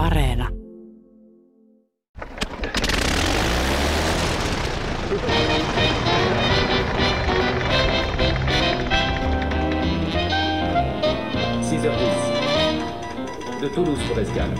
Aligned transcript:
Areena. 0.00 0.48
de 13.60 13.68
Toulouse 13.68 13.98
pour 14.06 14.16
l'escale. 14.16 14.50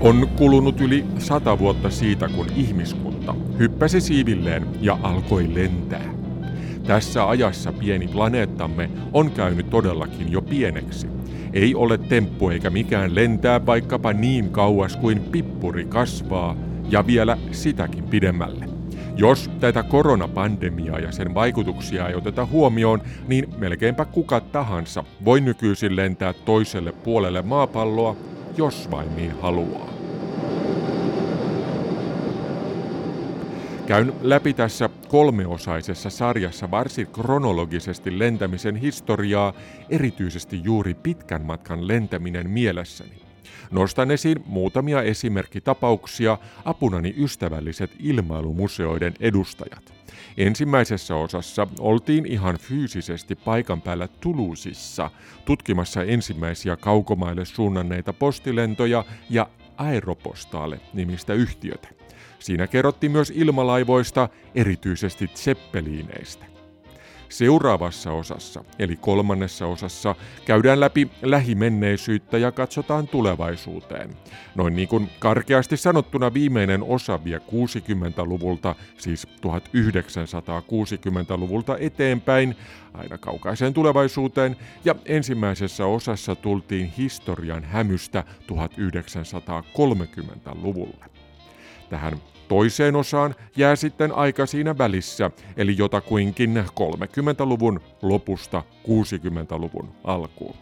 On 0.00 0.28
kulunut 0.36 0.80
yli 0.80 1.04
sata 1.18 1.58
vuotta 1.58 1.90
siitä, 1.90 2.28
kun 2.28 2.46
ihmiskunta 2.56 3.34
hyppäsi 3.58 4.00
siivilleen 4.00 4.66
ja 4.80 4.98
alkoi 5.02 5.54
lentää. 5.54 6.13
Tässä 6.86 7.28
ajassa 7.28 7.72
pieni 7.72 8.08
planeettamme 8.08 8.90
on 9.12 9.30
käynyt 9.30 9.70
todellakin 9.70 10.32
jo 10.32 10.42
pieneksi. 10.42 11.06
Ei 11.52 11.74
ole 11.74 11.98
temppu 11.98 12.48
eikä 12.48 12.70
mikään 12.70 13.14
lentää 13.14 13.66
vaikkapa 13.66 14.12
niin 14.12 14.50
kauas 14.50 14.96
kuin 14.96 15.20
pippuri 15.20 15.84
kasvaa 15.84 16.56
ja 16.90 17.06
vielä 17.06 17.38
sitäkin 17.52 18.04
pidemmälle. 18.04 18.68
Jos 19.16 19.50
tätä 19.60 19.82
koronapandemiaa 19.82 20.98
ja 20.98 21.12
sen 21.12 21.34
vaikutuksia 21.34 22.08
ei 22.08 22.14
oteta 22.14 22.46
huomioon, 22.46 23.02
niin 23.28 23.54
melkeinpä 23.58 24.04
kuka 24.04 24.40
tahansa 24.40 25.04
voi 25.24 25.40
nykyisin 25.40 25.96
lentää 25.96 26.32
toiselle 26.32 26.92
puolelle 26.92 27.42
maapalloa, 27.42 28.16
jos 28.56 28.90
vain 28.90 29.16
niin 29.16 29.32
haluaa. 29.40 29.93
Käyn 33.86 34.12
läpi 34.22 34.54
tässä 34.54 34.90
kolmeosaisessa 35.08 36.10
sarjassa 36.10 36.70
varsin 36.70 37.06
kronologisesti 37.06 38.18
lentämisen 38.18 38.76
historiaa, 38.76 39.52
erityisesti 39.90 40.60
juuri 40.64 40.94
pitkän 40.94 41.42
matkan 41.42 41.88
lentäminen 41.88 42.50
mielessäni. 42.50 43.10
Nostan 43.70 44.10
esiin 44.10 44.42
muutamia 44.46 45.02
esimerkkitapauksia 45.02 46.38
apunani 46.64 47.14
ystävälliset 47.16 47.90
ilmailumuseoiden 47.98 49.14
edustajat. 49.20 49.94
Ensimmäisessä 50.36 51.16
osassa 51.16 51.66
oltiin 51.78 52.26
ihan 52.26 52.58
fyysisesti 52.58 53.34
paikan 53.34 53.82
päällä 53.82 54.08
Toulousissa 54.08 55.10
tutkimassa 55.44 56.02
ensimmäisiä 56.02 56.76
kaukomaille 56.76 57.44
suunnanneita 57.44 58.12
postilentoja 58.12 59.04
ja 59.30 59.46
Aeropostaale 59.76 60.80
nimistä 60.92 61.34
yhtiötä. 61.34 61.88
Siinä 62.38 62.66
kerrottiin 62.66 63.12
myös 63.12 63.32
ilmalaivoista, 63.34 64.28
erityisesti 64.54 65.30
zeppeliineistä. 65.34 66.53
Seuraavassa 67.28 68.12
osassa, 68.12 68.64
eli 68.78 68.96
kolmannessa 68.96 69.66
osassa, 69.66 70.14
käydään 70.44 70.80
läpi 70.80 71.10
lähimenneisyyttä 71.22 72.38
ja 72.38 72.52
katsotaan 72.52 73.08
tulevaisuuteen. 73.08 74.10
Noin 74.54 74.76
niin 74.76 74.88
kuin 74.88 75.10
karkeasti 75.18 75.76
sanottuna 75.76 76.34
viimeinen 76.34 76.82
osa 76.82 77.24
vie 77.24 77.38
60-luvulta, 77.38 78.74
siis 78.98 79.28
1960-luvulta 79.28 81.76
eteenpäin, 81.78 82.56
aina 82.94 83.18
kaukaiseen 83.18 83.74
tulevaisuuteen, 83.74 84.56
ja 84.84 84.94
ensimmäisessä 85.04 85.86
osassa 85.86 86.36
tultiin 86.36 86.92
historian 86.98 87.64
hämystä 87.64 88.24
1930-luvulle. 88.52 91.04
Tähän 91.90 92.12
Toiseen 92.48 92.96
osaan 92.96 93.34
jää 93.56 93.76
sitten 93.76 94.12
aika 94.12 94.46
siinä 94.46 94.78
välissä, 94.78 95.30
eli 95.56 95.74
jotakuinkin 95.78 96.64
30-luvun 96.80 97.80
lopusta 98.02 98.62
60-luvun 98.88 99.88
alkuun. 100.04 100.56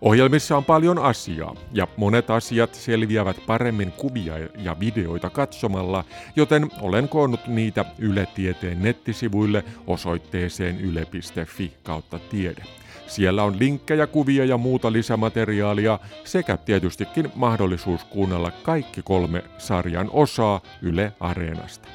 Ohjelmissa 0.00 0.56
on 0.56 0.64
paljon 0.64 0.98
asiaa, 0.98 1.54
ja 1.72 1.88
monet 1.96 2.30
asiat 2.30 2.74
selviävät 2.74 3.36
paremmin 3.46 3.92
kuvia 3.92 4.34
ja 4.38 4.80
videoita 4.80 5.30
katsomalla, 5.30 6.04
joten 6.36 6.70
olen 6.80 7.08
koonnut 7.08 7.46
niitä 7.46 7.84
Yle 7.98 8.26
Tieteen 8.34 8.82
nettisivuille 8.82 9.64
osoitteeseen 9.86 10.80
yle.fi 10.80 11.72
kautta 11.82 12.18
tiede. 12.18 12.62
Siellä 13.10 13.42
on 13.42 13.58
linkkejä, 13.58 14.06
kuvia 14.06 14.44
ja 14.44 14.58
muuta 14.58 14.92
lisämateriaalia 14.92 15.98
sekä 16.24 16.56
tietystikin 16.56 17.32
mahdollisuus 17.34 18.04
kuunnella 18.04 18.50
kaikki 18.50 19.02
kolme 19.02 19.44
sarjan 19.58 20.10
osaa 20.12 20.60
Yle 20.82 21.12
Areenasta. 21.20 21.88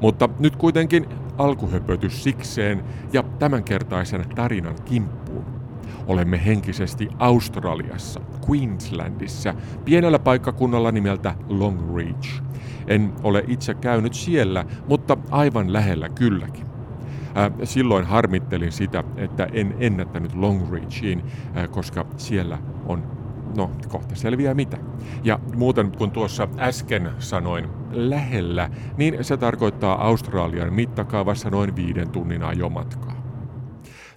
Mutta 0.00 0.28
nyt 0.38 0.56
kuitenkin 0.56 1.06
alkuhöpötys 1.38 2.22
sikseen 2.22 2.84
ja 3.12 3.22
tämänkertaisen 3.22 4.24
tarinan 4.34 4.76
kimppuun. 4.84 5.44
Olemme 6.06 6.44
henkisesti 6.46 7.08
Australiassa, 7.18 8.20
Queenslandissa, 8.48 9.54
pienellä 9.84 10.18
paikkakunnalla 10.18 10.92
nimeltä 10.92 11.34
Longreach. 11.48 12.47
En 12.88 13.12
ole 13.22 13.44
itse 13.46 13.74
käynyt 13.74 14.14
siellä, 14.14 14.64
mutta 14.88 15.16
aivan 15.30 15.72
lähellä 15.72 16.08
kylläkin. 16.08 16.66
Silloin 17.64 18.04
harmittelin 18.04 18.72
sitä, 18.72 19.04
että 19.16 19.48
en 19.52 19.74
ennättänyt 19.78 20.34
Longreachiin, 20.34 21.22
koska 21.70 22.06
siellä 22.16 22.58
on 22.86 23.18
no 23.56 23.70
kohta 23.88 24.14
selviää 24.14 24.54
mitä. 24.54 24.78
Ja 25.24 25.40
muuten 25.56 25.92
kun 25.98 26.10
tuossa 26.10 26.48
äsken 26.58 27.10
sanoin 27.18 27.68
lähellä, 27.90 28.70
niin 28.96 29.24
se 29.24 29.36
tarkoittaa 29.36 30.06
Australian 30.06 30.72
mittakaavassa 30.72 31.50
noin 31.50 31.76
viiden 31.76 32.10
tunnin 32.10 32.42
ajomatkaa. 32.42 33.18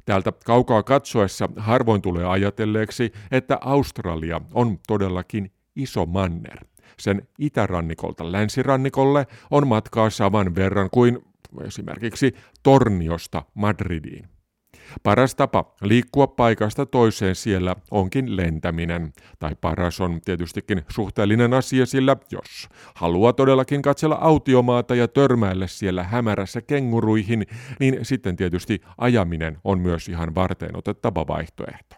Täältä 0.05 0.33
kaukaa 0.45 0.83
katsoessa 0.83 1.49
harvoin 1.57 2.01
tulee 2.01 2.25
ajatelleeksi, 2.25 3.11
että 3.31 3.57
Australia 3.61 4.41
on 4.53 4.77
todellakin 4.87 5.51
iso 5.75 6.05
manner. 6.05 6.65
Sen 7.01 7.27
itärannikolta 7.39 8.31
länsirannikolle 8.31 9.27
on 9.51 9.67
matkaa 9.67 10.09
saman 10.09 10.55
verran 10.55 10.89
kuin 10.89 11.19
esimerkiksi 11.65 12.35
Torniosta 12.63 13.43
Madridiin. 13.53 14.25
Paras 15.03 15.35
tapa 15.35 15.75
liikkua 15.81 16.27
paikasta 16.27 16.85
toiseen 16.85 17.35
siellä 17.35 17.75
onkin 17.91 18.37
lentäminen. 18.37 19.13
Tai 19.39 19.55
paras 19.61 20.01
on 20.01 20.21
tietystikin 20.25 20.81
suhteellinen 20.89 21.53
asia, 21.53 21.85
sillä 21.85 22.17
jos 22.31 22.69
haluaa 22.95 23.33
todellakin 23.33 23.81
katsella 23.81 24.17
autiomaata 24.21 24.95
ja 24.95 25.07
törmäillä 25.07 25.67
siellä 25.67 26.03
hämärässä 26.03 26.61
kenguruihin, 26.61 27.45
niin 27.79 27.99
sitten 28.01 28.35
tietysti 28.35 28.81
ajaminen 28.97 29.57
on 29.63 29.79
myös 29.79 30.09
ihan 30.09 30.35
varteen 30.35 30.77
otettava 30.77 31.27
vaihtoehto. 31.27 31.95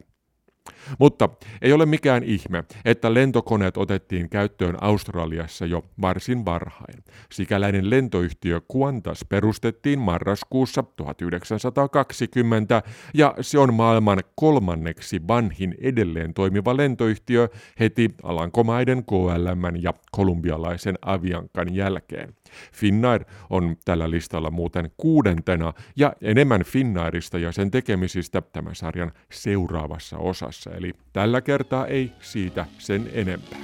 Mutta 1.00 1.30
ei 1.62 1.74
ole 1.74 1.86
mikään 1.86 2.24
ihme, 2.24 2.64
että 2.86 3.14
lentokoneet 3.14 3.78
otettiin 3.78 4.30
käyttöön 4.30 4.78
Australiassa 4.82 5.66
jo 5.66 5.86
varsin 6.02 6.46
varhain. 6.46 7.04
Sikäläinen 7.32 7.90
lentoyhtiö 7.90 8.62
Qantas 8.74 9.26
perustettiin 9.30 10.00
marraskuussa 10.00 10.84
1920 10.96 12.84
ja 13.14 13.36
se 13.42 13.60
on 13.60 13.74
maailman 13.74 14.20
kolmanneksi 14.36 15.28
vanhin 15.28 15.76
edelleen 15.82 16.34
toimiva 16.34 16.78
lentoyhtiö 16.78 17.50
heti 17.80 18.10
Alankomaiden 18.24 19.04
KLM 19.06 19.76
ja 19.82 19.94
kolumbialaisen 20.12 20.96
Aviankan 21.02 21.76
jälkeen. 21.76 22.34
Finnair 22.74 23.26
on 23.50 23.76
tällä 23.86 24.10
listalla 24.10 24.52
muuten 24.52 24.92
kuudentena 24.98 25.74
ja 25.96 26.14
enemmän 26.22 26.64
Finnairista 26.64 27.38
ja 27.38 27.52
sen 27.52 27.72
tekemisistä 27.72 28.42
tämän 28.42 28.76
sarjan 28.76 29.12
seuraavassa 29.32 30.18
osassa, 30.18 30.70
eli 30.74 30.94
tällä 31.14 31.42
kertaa 31.42 31.88
ei 31.88 32.12
siitä 32.22 32.66
sen 32.78 33.10
enempää. 33.14 33.60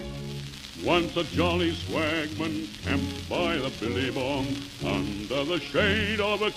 Once 0.85 1.19
a 1.19 1.23
jolly 1.35 1.71
swagman 1.71 2.51
camped 2.85 3.27
by 3.29 3.59
the 3.59 3.71
Billy 3.79 4.11
Bong 4.11 4.47
under 4.83 5.45
the 5.45 5.59
shade 5.59 6.23
of 6.23 6.41
a 6.41 6.51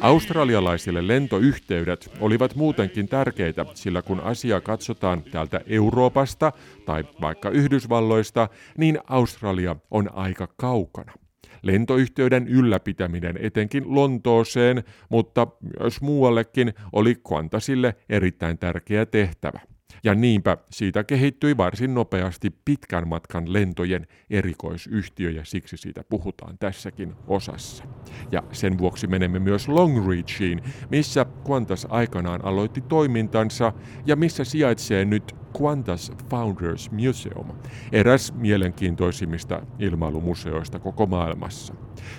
Australialaisille 0.00 1.06
lentoyhteydet 1.06 2.10
olivat 2.20 2.54
muutenkin 2.54 3.08
tärkeitä, 3.08 3.66
sillä 3.74 4.02
kun 4.02 4.20
asia 4.20 4.60
katsotaan 4.60 5.22
täältä 5.22 5.60
Euroopasta 5.66 6.52
tai 6.86 7.04
vaikka 7.20 7.50
Yhdysvalloista, 7.50 8.48
niin 8.78 8.98
Australia 9.08 9.76
on 9.90 10.10
aika 10.14 10.48
kaukana. 10.56 11.12
Lentoyhtiöiden 11.62 12.48
ylläpitäminen 12.48 13.36
etenkin 13.40 13.94
Lontooseen, 13.94 14.84
mutta 15.08 15.46
myös 15.80 16.00
muuallekin 16.00 16.74
oli 16.92 17.14
Qantasille 17.28 17.94
erittäin 18.08 18.58
tärkeä 18.58 19.06
tehtävä. 19.06 19.60
Ja 20.04 20.14
niinpä 20.14 20.56
siitä 20.70 21.04
kehittyi 21.04 21.56
varsin 21.56 21.94
nopeasti 21.94 22.50
pitkän 22.64 23.08
matkan 23.08 23.52
lentojen 23.52 24.06
erikoisyhtiö 24.30 25.30
ja 25.30 25.44
siksi 25.44 25.76
siitä 25.76 26.04
puhutaan 26.08 26.58
tässäkin 26.58 27.14
osassa. 27.26 27.84
Ja 28.32 28.42
sen 28.52 28.78
vuoksi 28.78 29.06
menemme 29.06 29.38
myös 29.38 29.68
Longreachiin, 29.68 30.62
missä 30.90 31.26
Qantas 31.48 31.86
aikanaan 31.90 32.44
aloitti 32.44 32.80
toimintansa 32.80 33.72
ja 34.06 34.16
missä 34.16 34.44
sijaitsee 34.44 35.04
nyt 35.04 35.36
Qantas 35.62 36.12
Founders 36.30 36.90
Museum, 36.90 37.46
eräs 37.92 38.32
mielenkiintoisimmista 38.34 39.62
ilmailumuseoista 39.78 40.78
koko 40.78 41.06
maailmassa. 41.06 41.74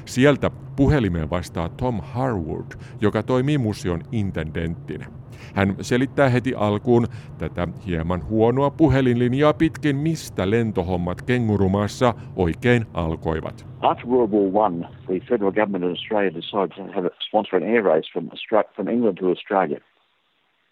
Sieltä 0.05 0.49
puhelimeen 0.75 1.29
vastaa 1.29 1.69
Tom 1.69 2.01
Harwood, 2.01 2.71
joka 3.01 3.23
toimii 3.23 3.57
museon 3.57 4.03
intendenttinä. 4.11 5.16
Hän 5.53 5.75
selittää 5.81 6.29
heti 6.29 6.53
alkuun 6.55 7.07
tätä 7.37 7.67
hieman 7.85 8.25
huonoa 8.29 8.69
puhelinlinjaa 8.69 9.53
pitkin, 9.53 9.95
mistä 9.95 10.49
lentohommat 10.49 11.21
kengurumaassa 11.21 12.13
oikein 12.35 12.85
alkoivat. 12.93 13.65
After 13.81 14.07
World 14.07 14.31
War 14.31 14.71
I, 14.71 14.85
the 15.05 15.19
federal 15.29 15.51
government 15.51 15.83
in 15.83 15.89
Australia 15.89 16.33
decided 16.33 16.71
to 16.75 16.83
have 16.93 17.09
sponsor 17.27 17.55
an 17.55 17.63
air 17.63 17.83
race 17.83 18.09
from, 18.13 18.29
Austra- 18.29 18.73
from 18.75 18.87
England 18.87 19.17
to 19.17 19.29
Australia. 19.29 19.79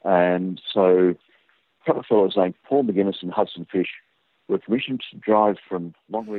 And 0.03 0.57
so 0.73 1.09
a 1.09 1.85
couple 1.85 1.99
of 1.99 2.05
fellows 2.07 2.37
named 2.37 2.55
Paul 2.69 2.83
McGuinness 2.83 3.23
and 3.23 3.31
Hudson 3.31 3.65
Fish 3.71 3.89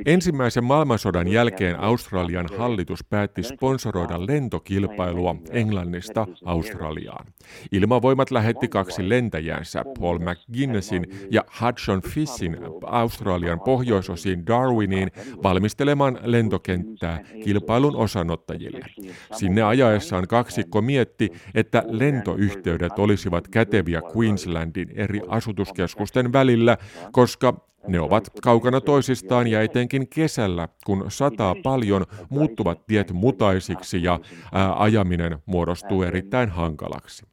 Ensimmäisen 0.07 0.65
maailmansodan 0.65 1.29
jälkeen 1.29 1.81
Australian 1.81 2.47
hallitus 2.59 3.05
päätti 3.05 3.43
sponsoroida 3.43 4.27
lentokilpailua 4.27 5.37
Englannista 5.51 6.27
Australiaan. 6.45 7.27
Ilmavoimat 7.73 8.31
lähetti 8.31 8.69
kaksi 8.69 9.09
lentäjänsä, 9.09 9.85
Paul 10.01 10.19
McGuinnessin 10.19 11.07
ja 11.31 11.43
Hudson 11.61 12.03
Fishin 12.03 12.57
Australian 12.83 13.61
pohjoisosiin 13.61 14.47
Darwiniin 14.47 15.11
valmistelemaan 15.43 16.19
lentokenttää 16.23 17.23
kilpailun 17.45 17.97
osanottajille. 17.97 18.87
Sinne 19.33 19.63
ajaessaan 19.63 20.29
kaksikko 20.29 20.83
mietti, 20.83 21.31
että 21.55 21.83
lentoyhteydet 21.87 22.99
olisivat 22.99 23.49
käteviä 23.49 24.03
Queenslandin 24.17 24.91
eri 24.95 25.21
asutuskeskusten 25.29 26.33
välillä, 26.33 26.77
koska 27.13 27.67
ne 27.89 28.01
ovat 28.01 28.31
kaukana 28.43 28.81
toisistaan 28.81 29.47
ja 29.47 29.63
etenkin 29.63 30.09
kesällä, 30.09 30.69
kun 30.87 31.05
sataa 31.09 31.55
paljon, 31.63 32.05
muuttuvat 32.31 32.87
tiet 32.87 33.13
mutaisiksi 33.13 34.03
ja 34.03 34.21
ajaminen 34.77 35.39
muodostuu 35.47 36.03
erittäin 36.03 36.49
hankalaksi. 36.49 37.27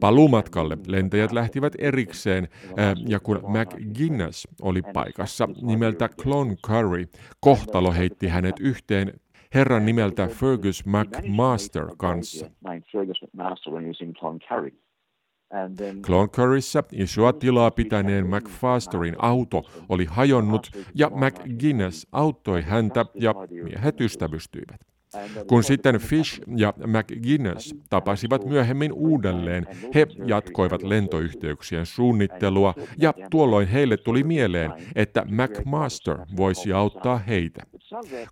Paluumatkalle 0.00 0.78
lentäjät 0.86 1.32
lähtivät 1.32 1.72
erikseen, 1.78 2.48
ja 3.06 3.20
kun 3.20 3.36
McGuinness 3.36 4.48
oli 4.62 4.82
paikassa 4.82 5.48
nimeltä 5.62 6.08
Clon 6.08 6.56
Curry, 6.66 7.04
kohtalo 7.40 7.92
heitti 7.92 8.28
hänet 8.28 8.60
yhteen 8.60 9.12
herran 9.54 9.86
nimeltä 9.86 10.26
Fergus 10.26 10.84
McMaster 10.86 11.86
kanssa. 11.96 12.50
Cloncurryssä 16.02 16.82
isoa 16.92 17.32
tilaa 17.32 17.70
pitäneen 17.70 18.26
McFasterin 18.26 19.16
auto 19.18 19.62
oli 19.88 20.04
hajonnut 20.04 20.70
ja 20.94 21.10
McGuinness 21.10 22.06
auttoi 22.12 22.62
häntä 22.62 23.06
ja 23.14 23.34
miehet 23.64 24.00
ystävystyivät. 24.00 24.80
Kun 25.46 25.64
sitten 25.64 25.98
Fish 25.98 26.40
ja 26.56 26.74
McGuinness 26.86 27.74
tapasivat 27.90 28.44
myöhemmin 28.44 28.92
uudelleen, 28.92 29.66
he 29.94 30.06
jatkoivat 30.26 30.82
lentoyhteyksien 30.82 31.86
suunnittelua 31.86 32.74
ja 32.98 33.14
tuolloin 33.30 33.68
heille 33.68 33.96
tuli 33.96 34.24
mieleen, 34.24 34.72
että 34.94 35.24
McMaster 35.24 36.18
voisi 36.36 36.72
auttaa 36.72 37.18
heitä. 37.18 37.62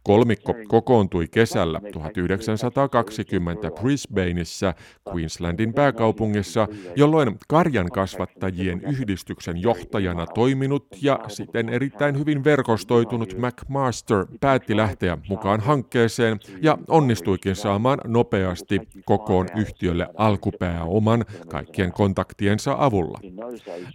Kolmikko 0.02 0.54
kokoontui 0.68 1.28
kesällä 1.28 1.80
1920 1.92 3.70
Brisbaneissa, 3.70 4.74
Queenslandin 5.14 5.74
pääkaupungissa, 5.74 6.68
jolloin 6.96 7.38
karjan 7.48 7.90
kasvattajien 7.90 8.80
yhdistyksen 8.80 9.62
johtajana 9.62 10.26
toiminut 10.26 10.86
ja 11.02 11.20
sitten 11.28 11.68
erittäin 11.68 12.18
hyvin 12.18 12.44
verkostoitunut 12.44 13.34
McMaster 13.38 14.26
päätti 14.40 14.76
lähteä 14.76 15.18
mukaan 15.28 15.60
hankkeeseen 15.60 16.40
ja 16.66 16.78
onnistuikin 16.88 17.56
saamaan 17.56 17.98
nopeasti 18.06 18.80
kokoon 19.04 19.46
yhtiölle 19.56 20.06
alkupääoman 20.16 21.24
kaikkien 21.48 21.92
kontaktiensa 21.92 22.76
avulla. 22.78 23.18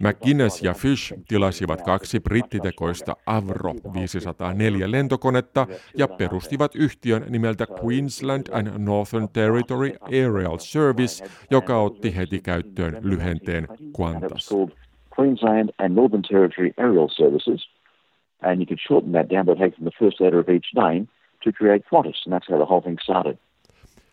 McGuinness 0.00 0.62
ja 0.62 0.74
Fish 0.74 1.14
tilasivat 1.28 1.82
kaksi 1.82 2.20
brittitekoista 2.20 3.16
Avro 3.26 3.74
504 3.94 4.90
lentokonetta 4.90 5.66
ja 5.96 6.08
perustivat 6.08 6.74
yhtiön 6.74 7.24
nimeltä 7.28 7.66
Queensland 7.84 8.46
and 8.52 8.68
Northern 8.78 9.28
Territory 9.28 9.90
Aerial 10.00 10.58
Service, 10.58 11.24
joka 11.50 11.80
otti 11.80 12.16
heti 12.16 12.40
käyttöön 12.40 12.98
lyhenteen 13.02 13.68
Qantas. 13.96 14.50
Queensland 15.18 15.68
and 15.78 15.94
Northern 15.94 16.22
Territory 16.22 16.70
Aerial 16.76 17.08
Services, 17.08 17.68
and 18.42 18.56
you 18.56 18.66
could 18.66 18.80
shorten 18.88 19.12
that 19.12 19.30
down 19.30 19.46
by 19.46 19.54
taking 19.54 19.84
the 19.88 19.96
first 19.98 20.20
letter 20.20 20.40
of 20.40 20.48
each 20.48 20.74
name– 20.74 21.06
to 21.44 21.52
create 21.52 21.84
Qantas, 21.90 22.22
and 22.26 22.32
that's 22.34 22.48
how 22.48 22.56
the 22.56 22.66
whole 22.66 22.82
thing 22.82 22.98
started. 23.02 23.38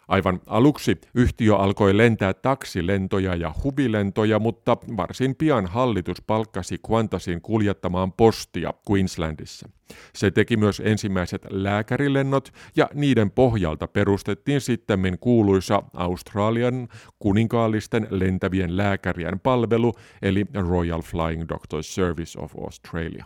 Aivan 0.10 0.40
aluksi 0.46 1.02
yhtiö 1.16 1.56
alkoi 1.56 1.98
lentää 1.98 2.34
taksilentoja 2.34 3.36
ja 3.36 3.54
hubilentoja, 3.64 4.40
mutta 4.40 4.78
varsin 4.98 5.36
pian 5.36 5.66
hallitus 5.66 6.22
palkkasi 6.22 6.78
Qantasin 6.78 7.42
kuljettamaan 7.42 8.14
postia 8.14 8.74
Queenslandissa. 8.92 9.70
Se 10.14 10.32
teki 10.32 10.58
myös 10.58 10.82
ensimmäiset 10.86 11.42
lääkärilennot 11.50 12.50
ja 12.76 12.90
niiden 12.94 13.32
pohjalta 13.32 13.88
perustettiin 13.88 14.62
sitten 14.62 15.18
kuuluisa 15.20 15.84
Australian 15.94 16.88
kuninkaallisten 17.20 18.08
lentävien 18.10 18.78
lääkärien 18.78 19.40
palvelu 19.40 19.94
eli 20.22 20.46
Royal 20.70 21.02
Flying 21.02 21.44
Doctors 21.50 21.96
Service 21.96 22.40
of 22.40 22.52
Australia 22.64 23.26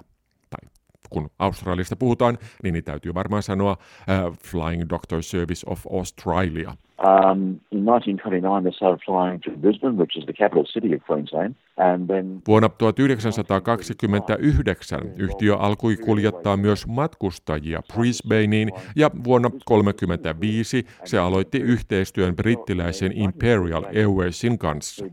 kun 1.13 1.29
Australiasta 1.39 1.95
puhutaan, 1.95 2.37
niin, 2.63 2.73
niin 2.73 2.83
täytyy 2.83 3.13
varmaan 3.13 3.43
sanoa 3.43 3.71
uh, 3.71 4.37
Flying 4.37 4.89
Doctor 4.89 5.23
Service 5.23 5.65
of 5.69 5.87
Australia. 5.93 6.75
Um, 7.03 7.59
in 7.71 7.85
1929 7.85 8.63
they 8.63 8.71
started 8.71 8.99
flying 9.05 9.41
to 9.41 9.51
Brisbane, 9.51 9.97
which 9.97 10.17
is 10.17 10.25
the 10.25 10.33
capital 10.33 10.65
city 10.65 10.95
of 10.95 11.01
Queensland. 11.09 11.55
And 11.77 12.07
then... 12.07 12.41
Vuonna 12.47 12.69
1929 12.69 15.01
yhtiö 15.17 15.55
alkoi 15.55 15.97
kuljettaa 15.97 16.57
myös 16.57 16.87
matkustajia 16.87 17.81
Brisbaneen 17.93 18.69
ja 18.95 19.11
vuonna 19.23 19.49
1935 19.49 20.85
se 21.03 21.19
aloitti 21.19 21.57
yhteistyön 21.57 22.35
brittiläisen 22.35 23.11
Imperial 23.11 23.83
Airwaysin 23.83 24.57
kanssa. 24.57 25.05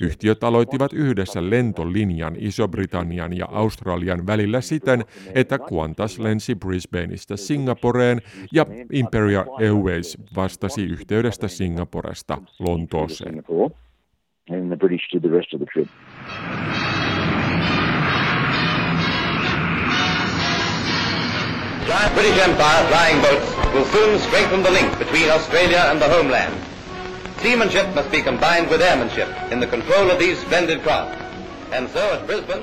Yhtiöt 0.00 0.44
aloittivat 0.44 0.92
yhdessä 0.92 1.50
lentolinjan 1.50 2.36
Iso-Britannian 2.38 3.36
ja 3.36 3.46
Australian 3.50 4.26
välillä 4.26 4.60
siten, 4.60 5.04
että 5.34 5.58
Qantas 5.58 6.18
lensi 6.18 6.54
Brisbaneista 6.54 7.36
Singaporeen 7.36 8.20
ja 8.52 8.66
Imperial 8.92 9.31
Airways 9.40 10.18
vastasi 10.36 10.84
yhteydestä 10.84 11.48
Singaporesta 11.48 12.38
Lontooseen. 12.58 13.42
British 22.14 22.48
Empire 22.48 22.86
flying 22.88 23.22
boats 23.22 23.74
will 23.74 23.84
soon 23.84 24.18
strengthen 24.18 24.62
the 24.62 24.70
link 24.70 24.98
between 24.98 25.30
Australia 25.30 25.90
and 25.90 25.98
the 25.98 26.08
homeland. 26.08 26.54
Seamanship 27.42 27.94
must 27.94 28.10
be 28.10 28.22
combined 28.22 28.70
with 28.70 28.82
airmanship 28.82 29.28
in 29.52 29.60
the 29.60 29.66
control 29.66 30.10
of 30.10 30.18
these 30.18 30.38
splendid 30.40 30.82
craft. 30.82 31.18
And 31.72 31.88
so 31.88 31.98
at 31.98 32.26
Brisbane, 32.26 32.62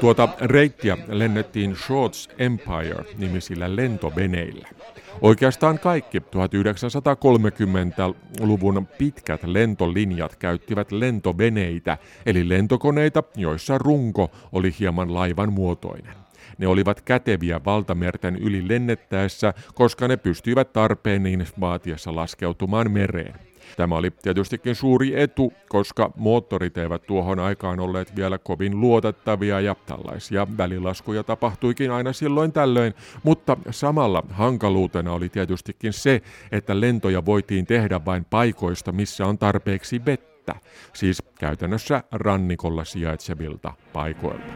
Tuota 0.00 0.28
reittiä 0.40 0.98
lennettiin 1.08 1.76
Shorts 1.76 2.28
Empire-nimisillä 2.38 3.76
lentoveneillä. 3.76 4.68
Oikeastaan 5.20 5.78
kaikki 5.78 6.18
1930-luvun 6.18 8.88
pitkät 8.98 9.44
lentolinjat 9.44 10.36
käyttivät 10.36 10.92
lentoveneitä, 10.92 11.98
eli 12.26 12.48
lentokoneita, 12.48 13.22
joissa 13.36 13.78
runko 13.78 14.30
oli 14.52 14.74
hieman 14.80 15.14
laivan 15.14 15.52
muotoinen. 15.52 16.14
Ne 16.58 16.66
olivat 16.66 17.00
käteviä 17.00 17.60
valtamerten 17.64 18.36
yli 18.36 18.68
lennettäessä, 18.68 19.54
koska 19.74 20.08
ne 20.08 20.16
pystyivät 20.16 20.72
tarpeen 20.72 21.22
niin 21.22 21.46
vaatiessa 21.60 22.16
laskeutumaan 22.16 22.90
mereen. 22.90 23.45
Tämä 23.76 23.94
oli 23.94 24.10
tietystikin 24.10 24.74
suuri 24.74 25.20
etu, 25.20 25.52
koska 25.68 26.10
moottorit 26.16 26.78
eivät 26.78 27.02
tuohon 27.06 27.38
aikaan 27.38 27.80
olleet 27.80 28.16
vielä 28.16 28.38
kovin 28.38 28.80
luotettavia 28.80 29.60
ja 29.60 29.76
tällaisia 29.86 30.46
välilaskuja 30.56 31.22
tapahtuikin 31.22 31.90
aina 31.90 32.12
silloin 32.12 32.52
tällöin, 32.52 32.94
mutta 33.22 33.56
samalla 33.70 34.22
hankaluutena 34.30 35.12
oli 35.12 35.28
tietystikin 35.28 35.92
se, 35.92 36.22
että 36.52 36.80
lentoja 36.80 37.24
voitiin 37.24 37.66
tehdä 37.66 38.04
vain 38.04 38.24
paikoista, 38.24 38.92
missä 38.92 39.26
on 39.26 39.38
tarpeeksi 39.38 40.04
vettä. 40.04 40.54
siis 40.92 41.22
käytännössä 41.38 42.02
rannikolla 42.12 42.84
sijaitsevilta 42.84 43.72
paikoilta. 43.92 44.52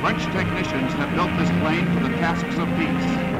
French 0.00 0.32
technicians 0.32 0.92
have 0.94 1.14
built 1.14 1.36
this 1.36 1.50
plane 1.60 1.84
for 1.94 2.08
the 2.08 2.20
tasks 2.20 2.58
of 2.58 2.68
peace. 2.76 3.35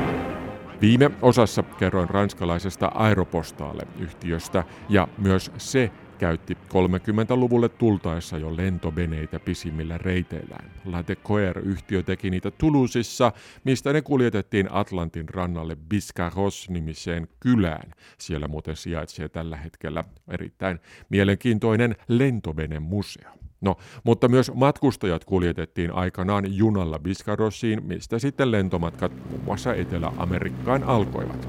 Viime 0.80 1.10
osassa 1.22 1.62
kerroin 1.62 2.10
ranskalaisesta 2.10 2.86
Aeropostale-yhtiöstä 2.94 4.64
ja 4.88 5.08
myös 5.18 5.50
se 5.58 5.90
käytti 6.18 6.54
30-luvulle 6.54 7.68
tultaessa 7.68 8.38
jo 8.38 8.56
lentoveneitä 8.56 9.40
pisimmillä 9.40 9.98
reiteillään. 9.98 10.70
La 10.84 11.04
Decoer-yhtiö 11.08 12.02
teki 12.02 12.30
niitä 12.30 12.50
Toulousissa, 12.50 13.32
mistä 13.64 13.92
ne 13.92 14.02
kuljetettiin 14.02 14.68
Atlantin 14.72 15.28
rannalle 15.28 15.76
Biscarros-nimiseen 15.88 17.28
kylään. 17.40 17.90
Siellä 18.18 18.48
muuten 18.48 18.76
sijaitsee 18.76 19.28
tällä 19.28 19.56
hetkellä 19.56 20.04
erittäin 20.28 20.80
mielenkiintoinen 21.08 21.96
lentovenemuseo. 22.08 23.45
No, 23.60 23.76
mutta 24.04 24.28
myös 24.28 24.52
matkustajat 24.54 25.24
kuljetettiin 25.24 25.92
aikanaan 25.92 26.56
junalla 26.56 26.98
Biscarrossiin, 26.98 27.82
mistä 27.84 28.18
sitten 28.18 28.50
lentomatkat 28.50 29.12
muun 29.30 29.42
muassa 29.44 29.74
Etelä-Amerikkaan 29.74 30.84
alkoivat. 30.84 31.48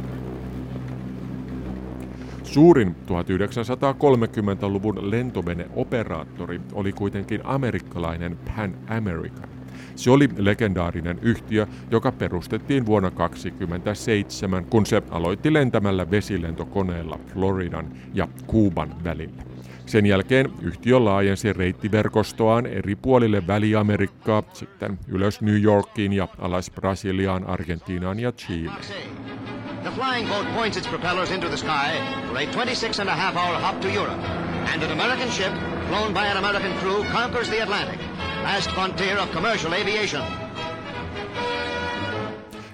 Suurin 2.43 2.95
1930-luvun 3.05 5.11
lentoveneoperaattori 5.11 6.61
oli 6.73 6.91
kuitenkin 6.91 7.41
amerikkalainen 7.43 8.37
Pan 8.55 8.75
American. 8.87 9.49
Se 9.95 10.11
oli 10.11 10.29
legendaarinen 10.37 11.19
yhtiö, 11.21 11.67
joka 11.91 12.11
perustettiin 12.11 12.85
vuonna 12.85 13.11
1927, 13.11 14.65
kun 14.65 14.85
se 14.85 15.01
aloitti 15.09 15.53
lentämällä 15.53 16.11
vesilentokoneella 16.11 17.19
Floridan 17.33 17.85
ja 18.13 18.27
Kuuban 18.47 18.95
välillä. 19.03 19.56
Sen 19.87 20.05
jälkeen 20.05 20.53
yhtiö 20.61 21.05
laajensi 21.05 21.53
reittiverkostoaan 21.53 22.65
eri 22.65 22.95
puolille 22.95 23.47
Väli-Amerikkaa, 23.47 24.43
sitten 24.53 24.99
ylös 25.07 25.41
New 25.41 25.61
Yorkiin 25.61 26.13
ja 26.13 26.27
alas 26.39 26.71
Brasiliaan, 26.71 27.47
Argentiinaan 27.47 28.19
ja 28.19 28.31
Chileen. 28.31 28.77
The 29.83 29.91
flying 29.91 30.29
boat 30.29 30.53
points 30.55 30.77
its 30.77 30.87
propellers 30.87 31.31
into 31.31 31.47
the 31.47 31.57
sky 31.57 31.91
for 32.27 32.37
a 32.37 32.45
26 32.45 32.99
and 32.99 33.09
a 33.09 33.15
half 33.15 33.35
hour 33.35 33.59
hop 33.61 33.79
to 33.79 33.87
Europe. 33.87 34.21
And 34.73 34.83
an 34.83 34.91
American 34.91 35.31
ship, 35.31 35.53
flown 35.89 36.13
by 36.13 36.27
an 36.31 36.37
American 36.37 36.73
crew, 36.73 37.03
conquers 37.13 37.49
the 37.49 37.63
Atlantic, 37.63 37.99
last 38.43 38.69
frontier 38.71 39.17
of 39.17 39.31
commercial 39.31 39.73
aviation. 39.73 40.21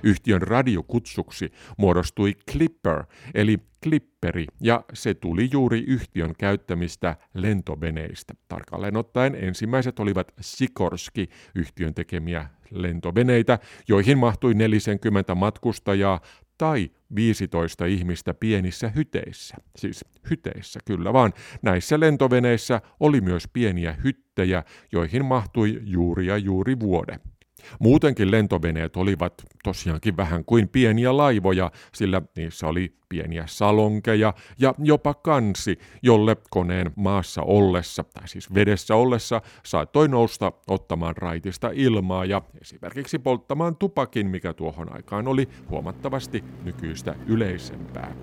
Yhtiön 0.04 0.42
radiokutsuksi 0.42 1.52
muodostui 1.78 2.34
Clipper, 2.52 3.04
eli 3.34 3.58
klipperi, 3.84 4.46
ja 4.62 4.84
se 4.94 5.14
tuli 5.14 5.50
juuri 5.52 5.84
yhtiön 5.88 6.34
käyttämistä 6.38 7.16
lentoveneistä. 7.34 8.34
Tarkalleen 8.48 8.98
ottaen 8.98 9.36
ensimmäiset 9.36 10.00
olivat 10.00 10.34
Sikorski, 10.42 11.30
yhtiön 11.56 11.94
tekemiä 11.94 12.50
lentoveneitä, 12.72 13.60
joihin 13.88 14.18
mahtui 14.18 14.54
40 14.54 15.36
matkustajaa 15.36 16.20
tai 16.58 16.90
15 17.16 17.86
ihmistä 17.86 18.34
pienissä 18.34 18.90
hyteissä. 18.90 19.56
Siis 19.76 20.06
hyteissä, 20.30 20.80
kyllä 20.86 21.14
vaan. 21.14 21.34
Näissä 21.62 22.00
lentoveneissä 22.00 22.82
oli 23.00 23.22
myös 23.22 23.48
pieniä 23.54 23.96
hyttejä, 24.04 24.64
joihin 24.92 25.26
mahtui 25.26 25.82
juuri 25.84 26.26
ja 26.26 26.38
juuri 26.38 26.80
vuode. 26.80 27.20
Muutenkin 27.79 28.32
lentoveneet 28.32 28.98
olivat 28.98 29.34
tosiaankin 29.63 30.17
vähän 30.17 30.46
kuin 30.46 30.70
pieniä 30.70 31.17
laivoja, 31.17 31.72
sillä 31.93 32.22
niissä 32.36 32.67
oli 32.67 32.93
pieniä 33.10 33.43
salonkeja 33.48 34.34
ja 34.60 34.75
jopa 34.77 35.13
kansi, 35.13 35.79
jolle 36.01 36.38
koneen 36.50 36.91
maassa 36.96 37.41
ollessa, 37.41 38.03
tai 38.03 38.27
siis 38.27 38.53
vedessä 38.53 38.96
ollessa, 38.96 39.41
saattoi 39.65 40.08
nousta 40.08 40.51
ottamaan 40.67 41.17
raitista 41.17 41.70
ilmaa 41.74 42.25
ja 42.25 42.41
esimerkiksi 42.62 43.20
polttamaan 43.20 43.75
tupakin, 43.75 44.27
mikä 44.27 44.53
tuohon 44.53 44.93
aikaan 44.93 45.27
oli 45.27 45.50
huomattavasti 45.70 46.43
nykyistä 46.63 47.15
yleisempää. 47.27 48.15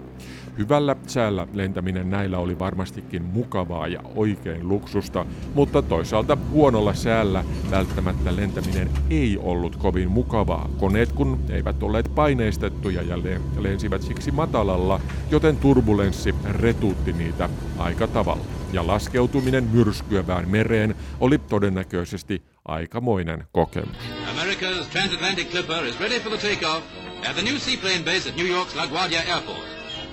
Hyvällä 0.59 0.97
säällä 1.07 1.47
lentäminen 1.53 2.11
näillä 2.11 2.39
oli 2.39 2.59
varmastikin 2.59 3.23
mukavaa 3.23 3.89
ja 3.89 4.01
oikein 4.15 4.69
luksusta, 4.69 5.27
mutta 5.55 5.83
toisaalta 5.83 6.39
huonolla 6.51 6.95
säällä 6.95 7.45
välttämättä 7.71 8.37
lentäminen 8.37 8.91
ei 9.11 9.30
ollut 9.39 9.77
kovin 9.77 10.11
mukavaa. 10.11 10.69
Koneet 10.79 11.13
kun 11.13 11.41
eivät 11.51 11.83
olleet 11.83 12.15
paineistettuja 12.15 13.03
ja 13.03 13.19
lensivät 13.59 14.03
siksi 14.03 14.31
matalalla, 14.31 15.01
joten 15.31 15.57
turbulenssi 15.57 16.35
retuutti 16.51 17.13
niitä 17.13 17.49
aika 17.79 18.07
tavalla. 18.07 18.45
Ja 18.73 18.87
laskeutuminen 18.87 19.65
myrskyävään 19.65 20.49
mereen 20.49 20.95
oli 21.21 21.39
todennäköisesti 21.39 22.43
aikamoinen 22.65 23.45
kokemus. 23.53 23.97
America's 24.37 24.87
transatlantic 24.93 25.51
clipper 25.51 25.85
is 25.85 26.01
ready 26.01 26.21
for 26.21 26.39
the 26.39 26.49
takeoff 26.49 26.87
at 27.29 27.37
the 27.37 27.43
new 27.43 27.57
seaplane 27.57 28.05
base 28.05 28.29
at 28.31 28.37
New 28.37 28.47
York's 28.47 28.77
LaGuardia 28.77 29.35
Airport. 29.35 29.65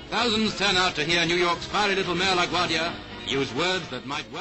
Thousands 0.09 0.55
turn 0.55 0.77
out 0.77 0.95
to 0.95 1.01
hear 1.01 1.25
New 1.25 1.37
York's 1.37 1.67
fiery 1.71 1.95
little 1.95 2.15
mare 2.15 2.35
LaGuardia 2.35 3.06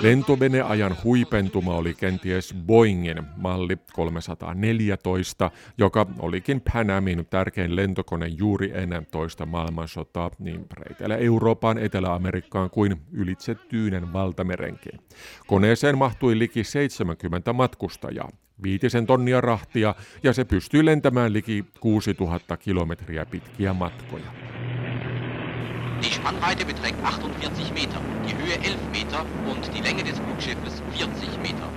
Lentoveneajan 0.00 0.96
huipentuma 1.04 1.74
oli 1.74 1.94
kenties 1.94 2.54
Boeingin 2.66 3.22
malli 3.36 3.78
314, 3.92 5.50
joka 5.78 6.06
olikin 6.18 6.62
Pan 6.72 6.90
Amin 6.90 7.26
tärkein 7.30 7.76
lentokone 7.76 8.26
juuri 8.26 8.70
ennen 8.74 9.06
toista 9.06 9.46
maailmansotaa 9.46 10.30
niin 10.38 10.66
reiteillä 10.72 11.16
Euroopan, 11.16 11.78
Etelä-Amerikkaan 11.78 12.70
kuin 12.70 12.96
ylitse 13.12 13.54
Tyynen 13.54 14.12
valtamerenkin. 14.12 15.00
Koneeseen 15.46 15.98
mahtui 15.98 16.38
liki 16.38 16.64
70 16.64 17.52
matkustajaa, 17.52 18.28
viitisen 18.62 19.06
tonnia 19.06 19.40
rahtia 19.40 19.94
ja 20.22 20.32
se 20.32 20.44
pystyi 20.44 20.84
lentämään 20.84 21.32
liki 21.32 21.64
6000 21.80 22.56
kilometriä 22.56 23.26
pitkiä 23.26 23.72
matkoja. 23.72 24.26
Die 26.02 26.10
Spannweite 26.10 26.64
beträgt 26.64 27.02
48 27.02 27.72
Meter, 27.74 28.00
die 28.28 28.34
Höhe 28.34 28.54
11 28.54 28.76
Meter 28.92 29.24
und 29.50 29.70
die 29.74 29.82
Länge 29.82 30.04
des 30.04 30.20
Flugschiffes 30.20 30.82
40 30.92 31.38
Meter. 31.42 31.68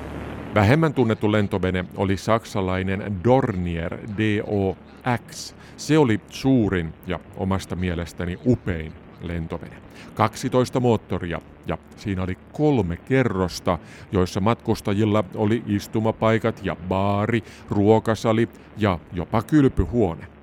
Vähemmän 0.55 0.93
tunnettu 0.93 1.31
lentovene 1.31 1.85
oli 1.95 2.17
saksalainen 2.17 3.23
Dornier 3.23 3.97
DOX. 4.17 5.55
Se 5.77 5.97
oli 5.97 6.21
suurin 6.29 6.93
ja 7.07 7.19
omasta 7.35 7.75
mielestäni 7.75 8.37
upein 8.45 8.93
lentovene. 9.21 9.75
12 10.15 10.79
moottoria 10.79 11.41
ja 11.67 11.77
siinä 11.97 12.23
oli 12.23 12.37
kolme 12.51 12.97
kerrosta, 12.97 13.79
joissa 14.11 14.39
matkustajilla 14.39 15.23
oli 15.35 15.63
istumapaikat 15.67 16.59
ja 16.63 16.75
baari, 16.75 17.43
ruokasali 17.69 18.49
ja 18.77 18.99
jopa 19.13 19.41
kylpyhuone. 19.41 20.38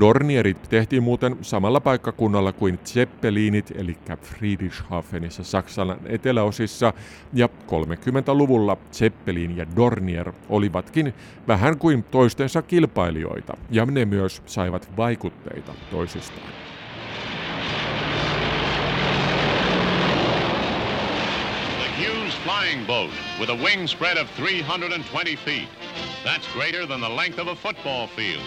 Dornierit 0.00 0.62
tehtiin 0.68 1.02
muuten 1.02 1.36
samalla 1.42 1.80
paikkakunnalla 1.80 2.52
kuin 2.52 2.78
Zeppelinit, 2.84 3.72
eli 3.76 3.96
Friedrichshafenissa 4.22 5.44
Saksan 5.44 5.96
eteläosissa, 6.06 6.92
ja 7.32 7.48
30-luvulla 7.66 8.76
Zeppelin 8.92 9.56
ja 9.56 9.66
Dornier 9.76 10.32
olivatkin 10.48 11.14
vähän 11.48 11.78
kuin 11.78 12.04
toistensa 12.04 12.62
kilpailijoita, 12.62 13.56
ja 13.70 13.86
ne 13.86 14.04
myös 14.04 14.42
saivat 14.46 14.96
vaikutteita 14.96 15.72
toisistaan. 15.90 16.52
flying 22.44 22.86
boat 22.86 23.10
with 23.38 23.50
a 23.50 23.54
wingspread 23.54 24.16
of 24.16 24.26
320 24.36 25.36
feet. 25.44 25.68
That's 26.24 26.46
greater 26.54 26.86
than 26.86 27.00
the 27.00 27.08
length 27.08 27.38
of 27.38 27.48
a 27.48 27.54
football 27.54 28.06
field. 28.06 28.40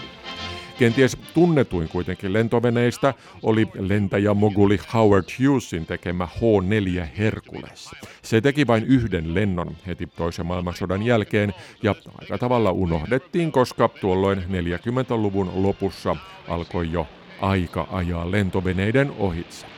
Kenties 0.78 1.16
tunnetuin 1.34 1.88
kuitenkin 1.88 2.32
lentoveneistä 2.32 3.14
oli 3.42 3.68
lentäjä 3.78 4.34
moguli 4.34 4.78
Howard 4.94 5.24
Hughesin 5.38 5.86
tekemä 5.86 6.26
H-4 6.26 7.06
Hercules. 7.18 7.90
Se 8.22 8.40
teki 8.40 8.66
vain 8.66 8.84
yhden 8.84 9.34
lennon 9.34 9.76
heti 9.86 10.06
toisen 10.06 10.46
maailmansodan 10.46 11.02
jälkeen 11.02 11.54
ja 11.82 11.94
aika 12.20 12.38
tavalla 12.38 12.72
unohdettiin, 12.72 13.52
koska 13.52 13.88
tuolloin 13.88 14.38
40-luvun 14.38 15.50
lopussa 15.54 16.16
alkoi 16.48 16.92
jo 16.92 17.06
aika 17.40 17.88
ajaa 17.92 18.30
lentoveneiden 18.30 19.12
ohitse. 19.18 19.73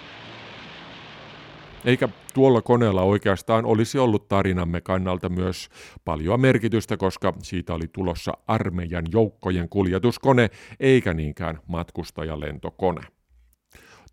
Eikä 1.87 2.09
tuolla 2.35 2.63
koneella 2.63 3.03
oikeastaan 3.03 3.65
olisi 3.65 3.99
ollut 3.99 4.29
tarinamme 4.29 4.81
kannalta 4.81 5.29
myös 5.29 5.69
paljon 6.05 6.41
merkitystä, 6.41 6.97
koska 6.97 7.33
siitä 7.43 7.75
oli 7.75 7.89
tulossa 7.93 8.33
armeijan 8.47 9.05
joukkojen 9.13 9.69
kuljetuskone, 9.69 10.51
eikä 10.81 11.15
niinkään 11.15 11.61
matkustajalentokone. 11.67 13.01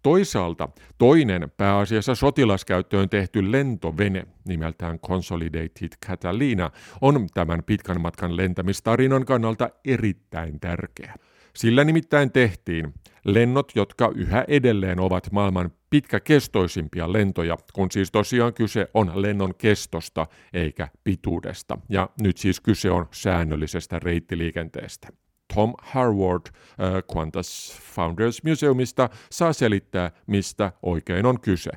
Toisaalta 0.04 0.70
toinen 0.98 1.52
pääasiassa 1.58 2.16
sotilaskäyttöön 2.16 3.10
tehty 3.10 3.52
lentovene 3.52 4.28
nimeltään 4.48 5.00
Consolidated 5.00 5.90
Catalina 6.08 6.72
on 7.02 7.28
tämän 7.34 7.64
pitkän 7.64 8.02
matkan 8.02 8.38
lentämistarinan 8.38 9.26
kannalta 9.26 9.70
erittäin 9.86 10.60
tärkeä. 10.60 11.14
Sillä 11.56 11.84
nimittäin 11.84 12.32
tehtiin 12.32 12.94
lennot, 13.26 13.72
jotka 13.76 14.12
yhä 14.16 14.46
edelleen 14.48 15.00
ovat 15.00 15.32
maailman 15.32 15.72
pitkäkestoisimpia 15.94 17.14
lentoja, 17.14 17.56
kun 17.74 17.92
siis 17.92 18.12
tosiaan 18.12 18.54
kyse 18.54 18.88
on 18.94 19.12
lennon 19.16 19.54
kestosta 19.58 20.26
eikä 20.54 20.88
pituudesta. 21.04 21.78
Ja 21.90 22.10
nyt 22.22 22.38
siis 22.38 22.62
kyse 22.62 22.92
on 22.92 23.06
säännöllisestä 23.12 24.00
reittiliikenteestä. 24.00 25.08
Tom 25.56 25.74
Harward 25.82 26.42
äh, 26.48 27.04
Qantas 27.14 27.82
Founders 27.96 28.44
Museumista 28.44 29.10
saa 29.32 29.54
selittää, 29.54 30.12
mistä 30.28 30.72
oikein 30.84 31.26
on 31.26 31.40
kyse. 31.42 31.72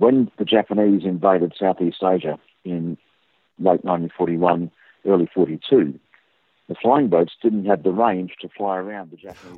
When 0.00 0.26
the 0.36 0.44
Japanese 0.52 1.08
invaded 1.08 1.50
Southeast 1.54 2.02
Asia 2.02 2.38
in 2.64 2.98
late 3.64 3.82
1941, 3.82 4.70
early 5.04 5.26
42, 5.36 6.00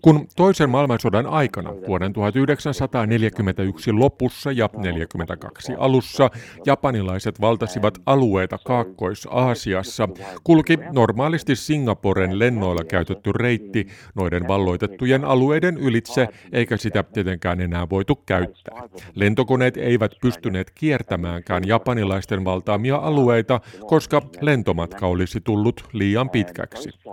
kun 0.03 0.27
toisen 0.37 0.71
maailmansodan 0.71 1.27
aikana 1.27 1.71
vuoden 1.87 2.13
1941 2.13 3.93
lopussa 3.93 4.53
ja 4.53 4.69
1942 4.69 5.75
alussa 5.79 6.31
japanilaiset 6.67 7.41
valtasivat 7.41 7.99
alueita 8.07 8.59
Kaakkois-Aasiassa, 8.65 10.09
kulki 10.45 10.79
normaalisti 10.93 11.57
Singaporen 11.57 12.39
lennoilla 12.39 12.85
käytetty 12.85 13.33
reitti 13.33 13.87
noiden 14.15 14.49
valloitettujen 14.49 15.25
alueiden 15.25 15.79
ylitse, 15.79 16.29
eikä 16.53 16.77
sitä 16.77 17.03
tietenkään 17.03 17.61
enää 17.61 17.87
voitu 17.91 18.15
käyttää. 18.27 18.83
Lentokoneet 19.15 19.77
eivät 19.77 20.13
pystyneet 20.21 20.71
kiertämäänkään 20.71 21.63
japanilaisten 21.67 22.45
valtaamia 22.45 22.97
alueita, 22.97 23.61
koska 23.87 24.23
lentomatka 24.41 25.07
olisi 25.07 25.41
tullut 25.41 25.89
liian 25.93 26.31
pitkäksi. 26.31 27.04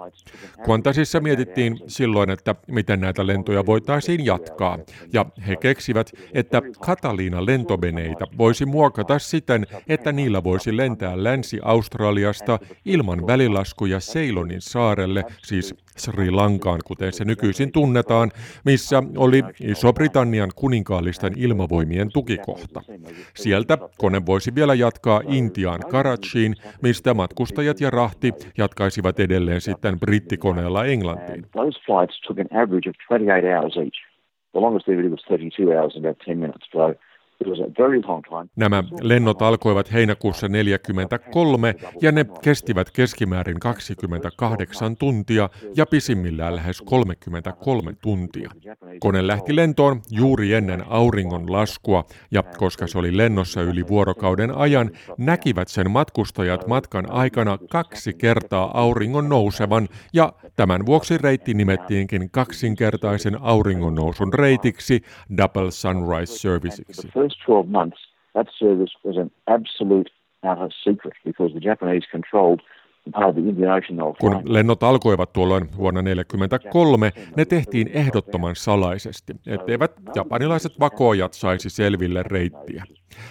Qantasissa 0.66 1.20
mietittiin 1.20 1.80
silloin, 1.88 2.30
että 2.30 2.56
miten 2.68 3.00
näitä 3.00 3.28
lentoja 3.28 3.66
voitaisiin 3.66 4.26
jatkaa, 4.26 4.78
ja 5.14 5.26
he 5.48 5.56
keksivät, 5.56 6.12
että 6.34 6.62
Kataliina 6.80 7.46
lentoveneitä 7.46 8.28
voisi 8.38 8.66
muokata 8.66 9.20
siten, 9.20 9.68
että 9.88 10.12
niillä 10.12 10.44
voisi 10.44 10.78
lentää 10.78 11.24
Länsi-Australiasta 11.24 12.60
ilman 12.86 13.28
välilaskuja 13.28 14.00
Ceylonin 14.00 14.62
saarelle, 14.62 15.26
siis 15.44 15.76
Sri 15.98 16.32
Lankaan, 16.32 16.80
kuten 16.86 17.14
se 17.14 17.26
nykyisin 17.26 17.72
tunnetaan, 17.72 18.32
missä 18.66 19.04
oli 19.18 19.44
Iso-Britannian 19.62 20.50
kuninkaallisten 20.56 21.34
ilmavoimien 21.38 22.12
tukikohta. 22.14 22.82
Sieltä 23.36 23.78
kone 23.98 24.26
voisi 24.26 24.56
vielä 24.56 24.74
jatkaa 24.74 25.22
Intiaan 25.28 25.80
Karachiin, 25.92 26.56
mistä 26.82 27.14
matkustajat 27.14 27.82
ja 27.82 27.90
rahti 27.90 28.34
jatkaisivat 28.58 29.20
edelleen 29.20 29.62
sitten 29.62 30.00
brittikoneella 30.00 30.86
Englantiin. 30.86 31.46
Those 31.52 31.80
flights 31.86 32.22
took 32.22 32.40
an 32.40 32.62
average 32.64 32.90
of 32.90 32.96
28 33.10 33.62
hours 33.62 33.78
each. 33.78 34.12
The 34.52 34.60
longest 34.60 34.88
was 34.88 35.24
32 35.28 35.72
hours 35.72 35.96
and 35.96 36.06
about 36.06 36.18
10 36.26 36.38
minutes. 36.38 36.70
Nämä 38.56 38.84
lennot 39.02 39.42
alkoivat 39.42 39.94
heinäkuussa 39.94 40.48
1943 40.48 41.76
ja 42.02 42.12
ne 42.12 42.26
kestivät 42.42 42.92
keskimäärin 42.92 43.60
28 43.60 44.98
tuntia 44.98 45.50
ja 45.76 45.86
pisimmillään 45.86 46.56
lähes 46.56 46.82
33 46.82 47.94
tuntia. 48.02 48.50
Kone 49.00 49.28
lähti 49.28 49.56
lentoon 49.56 50.02
juuri 50.10 50.54
ennen 50.54 50.84
auringon 50.90 51.52
laskua 51.52 52.04
ja 52.32 52.44
koska 52.44 52.88
se 52.88 52.98
oli 52.98 53.18
lennossa 53.18 53.62
yli 53.62 53.88
vuorokauden 53.88 54.58
ajan, 54.58 54.92
näkivät 55.18 55.68
sen 55.68 55.92
matkustajat 55.92 56.68
matkan 56.68 57.12
aikana 57.12 57.58
kaksi 57.70 58.14
kertaa 58.14 58.80
auringon 58.80 59.30
nousevan 59.30 59.88
ja 60.14 60.34
tämän 60.56 60.86
vuoksi 60.86 61.18
reitti 61.18 61.54
nimettiinkin 61.54 62.30
kaksinkertaisen 62.32 63.42
auringon 63.42 63.96
nousun 63.96 64.34
reitiksi 64.34 65.02
Double 65.38 65.72
Sunrise 65.72 66.34
Serviceiksi 66.40 67.08
first 67.32 67.42
12 67.46 67.68
months, 67.68 67.98
that 68.34 68.48
service 68.58 68.92
was 69.04 69.18
an 69.18 69.32
absolute 69.48 70.10
utter 70.44 70.70
secret 70.86 71.14
because 71.24 71.54
the 71.54 71.60
Japanese 71.60 72.04
controlled 72.10 72.62
kun 74.20 74.42
lennot 74.44 74.84
alkoivat 74.84 75.34
tuolloin 75.34 75.64
vuonna 75.78 76.02
1943, 76.04 77.12
ne 77.38 77.46
tehtiin 77.46 77.90
ehdottoman 77.94 78.56
salaisesti, 78.56 79.34
etteivät 79.48 79.92
japanilaiset 80.16 80.80
vakoojat 80.80 81.34
saisi 81.34 81.70
selville 81.70 82.24
reittiä. 82.24 82.84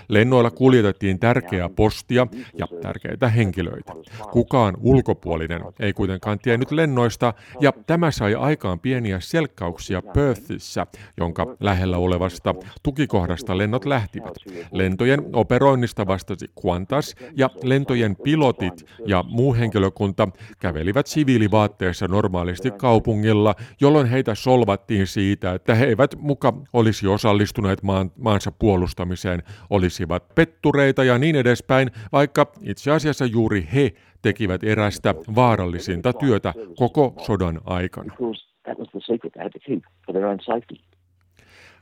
Lennoilla 0.08 0.50
kuljetettiin 0.50 1.18
tärkeää 1.18 1.68
postia 1.68 2.26
ja 2.58 2.66
tärkeitä 2.82 3.28
henkilöitä. 3.28 3.92
Kukaan 4.32 4.76
ulkopuolinen 4.80 5.62
ei 5.80 5.92
kuitenkaan 5.92 6.38
tiennyt 6.38 6.70
lennoista, 6.70 7.34
ja 7.60 7.72
tämä 7.86 8.10
sai 8.10 8.34
aikaan 8.34 8.80
pieniä 8.80 9.20
selkkauksia 9.20 10.02
Perthissä, 10.02 10.86
jonka 11.16 11.56
lähellä 11.60 11.98
olevasta 11.98 12.54
tukikohdasta 12.82 13.58
lennot 13.58 13.84
lähtivät. 13.84 14.34
Lentojen 14.72 15.20
operoinnista 15.32 16.06
vastasi 16.06 16.46
Qantas, 16.62 17.14
ja 17.36 17.50
lentojen 17.62 18.16
pilotit 18.16 18.86
ja 19.06 19.24
muu 19.28 19.54
henkilökunta 19.60 20.28
kävelivät 20.58 21.06
siviilivaatteissa 21.06 22.08
normaalisti 22.08 22.70
kaupungilla, 22.70 23.54
jolloin 23.80 24.06
heitä 24.06 24.34
solvattiin 24.34 25.06
siitä, 25.06 25.54
että 25.54 25.74
he 25.74 25.84
eivät 25.84 26.14
muka 26.18 26.52
olisi 26.72 27.06
osallistuneet 27.06 27.82
maan, 27.82 28.10
maansa 28.18 28.52
puolustamiseen 28.52 29.42
olisivat 29.70 30.34
pettureita 30.34 31.04
ja 31.04 31.18
niin 31.18 31.36
edespäin, 31.36 31.90
vaikka 32.12 32.52
itse 32.62 32.90
asiassa 32.90 33.26
juuri 33.26 33.68
he 33.74 33.92
tekivät 34.22 34.64
erästä 34.64 35.14
vaarallisinta 35.34 36.12
työtä 36.12 36.54
koko 36.76 37.14
sodan 37.18 37.60
aikana. 37.64 38.14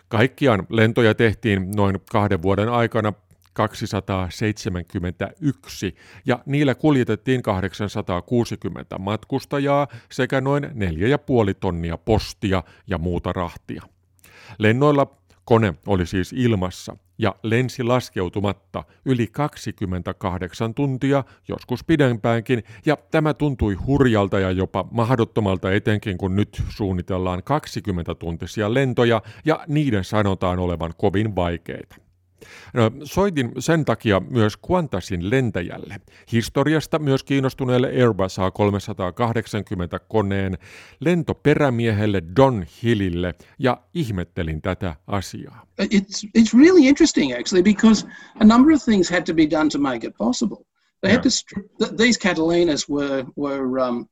Kaikkiaan 0.09 0.67
lentoja 0.71 1.15
tehtiin 1.15 1.71
noin 1.77 1.97
kahden 2.13 2.43
vuoden 2.43 2.69
aikana 2.69 3.13
271 3.59 5.95
ja 6.27 6.39
niillä 6.47 6.75
kuljetettiin 6.75 7.43
860 7.43 8.99
matkustajaa 8.99 9.87
sekä 10.11 10.41
noin 10.41 10.65
4,5 10.65 10.71
tonnia 11.61 11.99
postia 11.99 12.63
ja 12.87 12.99
muuta 12.99 13.33
rahtia. 13.33 13.83
Lennoilla 14.59 15.07
Kone 15.45 15.75
oli 15.87 16.07
siis 16.07 16.33
ilmassa 16.33 16.97
ja 17.19 17.35
lensi 17.43 17.83
laskeutumatta 17.83 18.85
yli 19.05 19.27
28 19.27 20.75
tuntia, 20.75 21.25
joskus 21.49 21.85
pidempäänkin, 21.85 22.65
ja 22.87 22.97
tämä 23.11 23.35
tuntui 23.35 23.75
hurjalta 23.75 24.41
ja 24.41 24.51
jopa 24.51 24.89
mahdottomalta 24.91 25.73
etenkin 25.73 26.19
kun 26.19 26.37
nyt 26.37 26.63
suunnitellaan 26.69 27.43
20 27.43 28.15
tuntisia 28.15 28.75
lentoja 28.75 29.23
ja 29.45 29.65
niiden 29.69 30.05
sanotaan 30.05 30.59
olevan 30.59 30.95
kovin 30.97 31.37
vaikeita. 31.37 32.08
No, 32.75 32.91
soitin 33.05 33.53
sen 33.59 33.85
takia 33.85 34.21
myös 34.31 34.57
Qantasin 34.57 35.31
lentäjälle, 35.31 36.01
historiasta 36.33 36.99
myös 36.99 37.25
kiinnostuneelle 37.25 37.89
Airbus 37.89 38.39
A380 38.39 40.05
koneen 40.09 40.59
lentoperämiehelle 41.01 42.23
Don 42.37 42.67
Hillille 42.83 43.35
ja 43.59 43.83
ihmettelin 43.95 44.63
tätä 44.63 44.97
asiaa. 45.07 45.67
It's, 45.83 46.29
it's 46.39 46.59
really 46.59 46.89
interesting 46.89 47.33
actually 47.33 47.63
because 47.63 48.07
a 48.41 48.45
number 48.45 48.75
of 48.75 48.85
things 48.85 49.11
had 49.11 49.23
to 49.23 49.35
be 49.35 49.51
done 49.51 49.71
to 49.71 49.79
make 49.79 50.07
it 50.07 50.15
possible. 50.19 50.57
They 51.01 51.13
had 51.13 51.23
to 51.23 51.31
strip, 51.31 51.67
these 51.97 52.19
Catalinas 52.19 52.89
were, 52.89 53.25
were 53.37 53.79
um, 53.79 54.09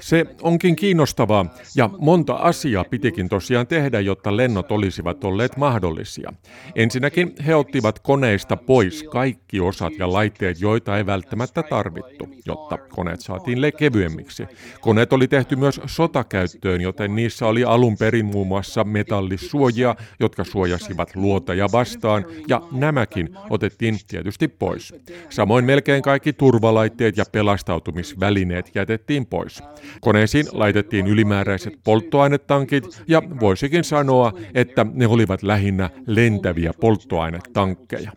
se 0.00 0.26
onkin 0.42 0.76
kiinnostavaa, 0.76 1.46
ja 1.76 1.90
monta 1.98 2.34
asiaa 2.34 2.84
pitikin 2.84 3.28
tosiaan 3.28 3.66
tehdä, 3.66 4.00
jotta 4.00 4.36
lennot 4.36 4.72
olisivat 4.72 5.24
olleet 5.24 5.56
mahdollisia. 5.56 6.32
Ensinnäkin 6.74 7.34
he 7.46 7.54
ottivat 7.54 7.98
koneista 7.98 8.56
pois 8.56 9.02
kaikki 9.02 9.60
osat 9.60 9.92
ja 9.98 10.12
laitteet, 10.12 10.60
joita 10.60 10.96
ei 10.96 11.06
välttämättä 11.06 11.62
tarvittu, 11.62 12.28
jotta 12.46 12.78
koneet 12.78 13.20
saatiin 13.20 13.58
kevyemmiksi. 13.78 14.46
Koneet 14.80 15.12
oli 15.12 15.28
tehty 15.28 15.56
myös 15.56 15.80
sotakäyttöön, 15.86 16.80
joten 16.80 17.16
niissä 17.16 17.46
oli 17.46 17.64
alun 17.64 17.96
perin 17.96 18.26
muun 18.26 18.46
muassa 18.46 18.84
metallisuojia, 18.84 19.94
jotka 20.20 20.44
suojasivat 20.44 21.16
luoteja 21.16 21.66
vastaan, 21.72 22.24
ja 22.48 22.62
nämäkin 22.72 23.28
otettiin 23.50 23.98
tietysti 24.08 24.48
pois. 24.48 24.94
Samoin 25.30 25.64
melkein 25.64 26.02
kaikki 26.02 26.32
turvalaitteet 26.32 27.16
ja 27.16 27.24
pelastautumisvälineet 27.36 28.70
jätettiin 28.74 29.26
pois. 29.26 29.62
Koneisiin 30.00 30.46
laitettiin 30.52 31.06
ylimääräiset 31.06 31.74
polttoainetankit 31.84 33.02
ja 33.08 33.22
voisikin 33.40 33.84
sanoa, 33.84 34.32
että 34.54 34.86
ne 34.92 35.06
olivat 35.06 35.42
lähinnä 35.42 35.90
lentäviä 36.06 36.72
polttoainetankkeja. 36.80 38.12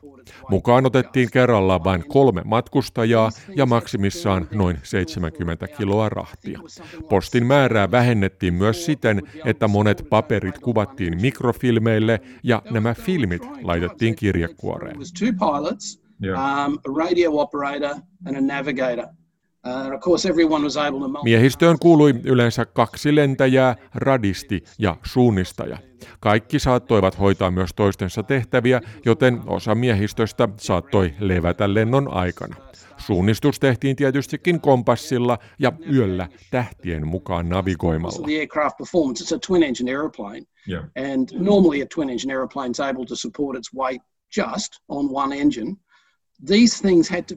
Mukaan 0.49 0.85
otettiin 0.85 1.31
kerrallaan 1.31 1.83
vain 1.83 2.03
kolme 2.07 2.41
matkustajaa 2.45 3.29
ja 3.55 3.65
maksimissaan 3.65 4.47
noin 4.51 4.77
70 4.83 5.67
kiloa 5.67 6.09
rahtia. 6.09 6.59
Postin 7.09 7.45
määrää 7.45 7.91
vähennettiin 7.91 8.53
myös 8.53 8.85
siten, 8.85 9.21
että 9.45 9.67
monet 9.67 10.05
paperit 10.09 10.59
kuvattiin 10.59 11.21
mikrofilmeille 11.21 12.21
ja 12.43 12.61
nämä 12.71 12.93
filmit 12.93 13.41
laitettiin 13.61 14.15
kirjekuoreen. 14.15 14.97
Um, 16.23 16.77
a 16.85 17.05
radio 17.05 17.31
operator 17.39 17.95
and 18.25 18.35
a 18.35 18.41
navigator. 18.41 19.05
Miehistöön 21.23 21.79
kuului 21.79 22.13
yleensä 22.23 22.65
kaksi 22.65 23.15
lentäjää, 23.15 23.75
radisti 23.95 24.63
ja 24.79 24.97
suunnistaja. 25.05 25.77
Kaikki 26.19 26.59
saattoivat 26.59 27.19
hoitaa 27.19 27.51
myös 27.51 27.69
toistensa 27.75 28.23
tehtäviä, 28.23 28.81
joten 29.05 29.41
osa 29.45 29.75
miehistöstä 29.75 30.49
saattoi 30.57 31.13
levätä 31.19 31.73
lennon 31.73 32.13
aikana. 32.13 32.55
Suunnistus 32.97 33.59
tehtiin 33.59 33.95
tietystikin 33.95 34.61
kompassilla 34.61 35.37
ja 35.59 35.71
yöllä 35.93 36.27
tähtien 36.51 37.07
mukaan 37.07 37.49
navigoimalla. 37.49 38.27
Yeah. 40.69 40.83
And 41.13 41.29
normally 41.39 41.81
a 41.81 41.85
twin 41.95 42.09
engine 42.09 42.33
airplane 42.33 42.71
is 42.71 42.79
able 42.79 43.05
to 43.05 43.15
support 43.15 43.57
its 43.57 43.73
weight 43.75 44.03
just 44.37 44.73
on 44.87 45.09
one 45.11 45.41
engine. 45.41 45.75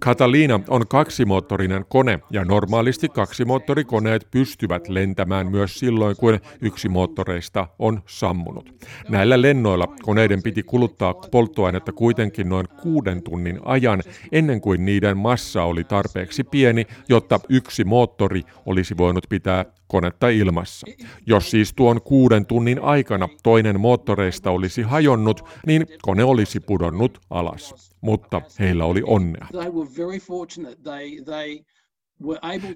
Catalina 0.00 0.60
on 0.68 0.88
kaksimoottorinen 0.88 1.84
kone 1.88 2.20
ja 2.30 2.44
normaalisti 2.44 3.08
kaksimoottorikoneet 3.08 4.28
pystyvät 4.30 4.88
lentämään 4.88 5.50
myös 5.50 5.78
silloin, 5.78 6.16
kun 6.16 6.40
yksi 6.60 6.88
moottoreista 6.88 7.68
on 7.78 8.02
sammunut. 8.06 8.74
Näillä 9.08 9.42
lennoilla 9.42 9.86
koneiden 10.02 10.42
piti 10.42 10.62
kuluttaa 10.62 11.14
polttoainetta 11.14 11.92
kuitenkin 11.92 12.48
noin 12.48 12.68
kuuden 12.82 13.22
tunnin 13.22 13.60
ajan 13.64 14.02
ennen 14.32 14.60
kuin 14.60 14.84
niiden 14.84 15.16
massa 15.16 15.62
oli 15.64 15.84
tarpeeksi 15.84 16.44
pieni, 16.44 16.86
jotta 17.08 17.40
yksi 17.48 17.84
moottori 17.84 18.42
olisi 18.66 18.96
voinut 18.96 19.26
pitää 19.28 19.64
konetta 19.92 20.28
ilmassa. 20.28 20.86
Jos 21.26 21.50
siis 21.50 21.72
tuon 21.74 22.02
kuuden 22.02 22.46
tunnin 22.46 22.82
aikana 22.82 23.28
toinen 23.42 23.80
moottoreista 23.80 24.50
olisi 24.50 24.82
hajonnut, 24.82 25.44
niin 25.66 25.86
kone 26.02 26.24
olisi 26.24 26.60
pudonnut 26.60 27.18
alas. 27.30 27.92
Mutta 28.00 28.42
heillä 28.58 28.84
oli 28.84 29.02
onnea. 29.06 29.46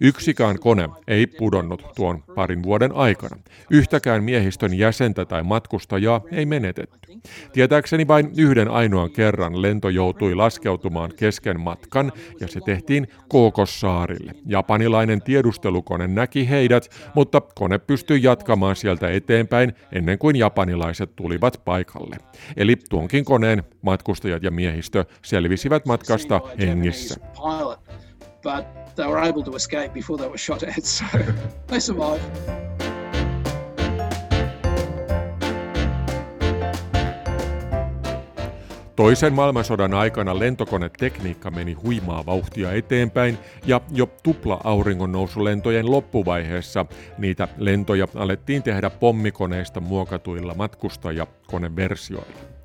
Yksikään 0.00 0.58
kone 0.58 0.88
ei 1.08 1.26
pudonnut 1.26 1.86
tuon 1.96 2.22
parin 2.34 2.62
vuoden 2.62 2.92
aikana. 2.92 3.36
Yhtäkään 3.70 4.24
miehistön 4.24 4.74
jäsentä 4.74 5.24
tai 5.24 5.42
matkustajaa 5.42 6.20
ei 6.32 6.46
menetetty. 6.46 7.12
Tietääkseni 7.52 8.08
vain 8.08 8.30
yhden 8.36 8.68
ainoan 8.68 9.10
kerran 9.10 9.62
lento 9.62 9.88
joutui 9.88 10.34
laskeutumaan 10.34 11.10
kesken 11.16 11.60
matkan 11.60 12.12
ja 12.40 12.48
se 12.48 12.60
tehtiin 12.60 13.08
Kookossaarille. 13.28 14.32
Japanilainen 14.46 15.22
tiedustelukone 15.22 16.06
näki 16.06 16.48
heidät, 16.48 16.90
mutta 17.14 17.40
kone 17.40 17.78
pystyi 17.78 18.22
jatkamaan 18.22 18.76
sieltä 18.76 19.10
eteenpäin 19.10 19.72
ennen 19.92 20.18
kuin 20.18 20.36
japanilaiset 20.36 21.16
tulivat 21.16 21.60
paikalle. 21.64 22.16
Eli 22.56 22.76
tuonkin 22.90 23.24
koneen 23.24 23.62
matkustajat 23.82 24.42
ja 24.42 24.50
miehistö 24.50 25.04
selvisivät 25.22 25.86
matkasta 25.86 26.40
hengissä. 26.60 27.20
But 28.46 28.94
they 28.94 29.06
were 29.06 29.18
able 29.18 29.42
to 29.42 29.56
escape 29.56 29.92
before 29.92 30.18
they 30.18 30.28
were 30.28 30.38
shot 30.38 30.62
at, 30.62 30.84
so 30.98 31.04
they 31.66 31.80
survived. 31.80 32.22
Toisen 38.96 39.32
maailmansodan 39.32 39.94
aikana 39.94 40.38
lentokonetekniikka 40.38 41.50
meni 41.50 41.72
huimaa 41.72 42.26
vauhtia 42.26 42.72
eteenpäin 42.72 43.38
ja 43.64 43.80
jo 43.90 44.06
tupla 44.22 44.60
auringonnousulentojen 44.64 45.90
loppuvaiheessa 45.90 46.86
niitä 47.18 47.48
lentoja 47.56 48.08
alettiin 48.14 48.62
tehdä 48.62 48.90
pommikoneista 48.90 49.80
muokatuilla 49.80 50.54
matkustajakoneversioilla. 50.54 52.55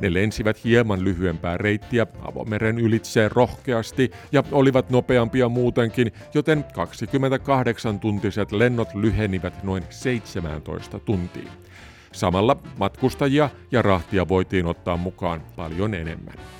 Ne 0.00 0.14
lensivät 0.14 0.64
hieman 0.64 1.04
lyhyempää 1.04 1.56
reittiä 1.56 2.06
avomeren 2.22 2.78
ylitse 2.78 3.28
rohkeasti 3.28 4.10
ja 4.32 4.42
olivat 4.52 4.90
nopeampia 4.90 5.48
muutenkin, 5.48 6.12
joten 6.34 6.64
28-tuntiset 6.64 8.52
lennot 8.52 8.94
lyhenivät 8.94 9.64
noin 9.64 9.84
17 9.90 10.98
tuntiin. 10.98 11.48
Samalla 12.12 12.56
matkustajia 12.78 13.50
ja 13.70 13.82
rahtia 13.82 14.28
voitiin 14.28 14.66
ottaa 14.66 14.96
mukaan 14.96 15.40
paljon 15.56 15.94
enemmän. 15.94 16.57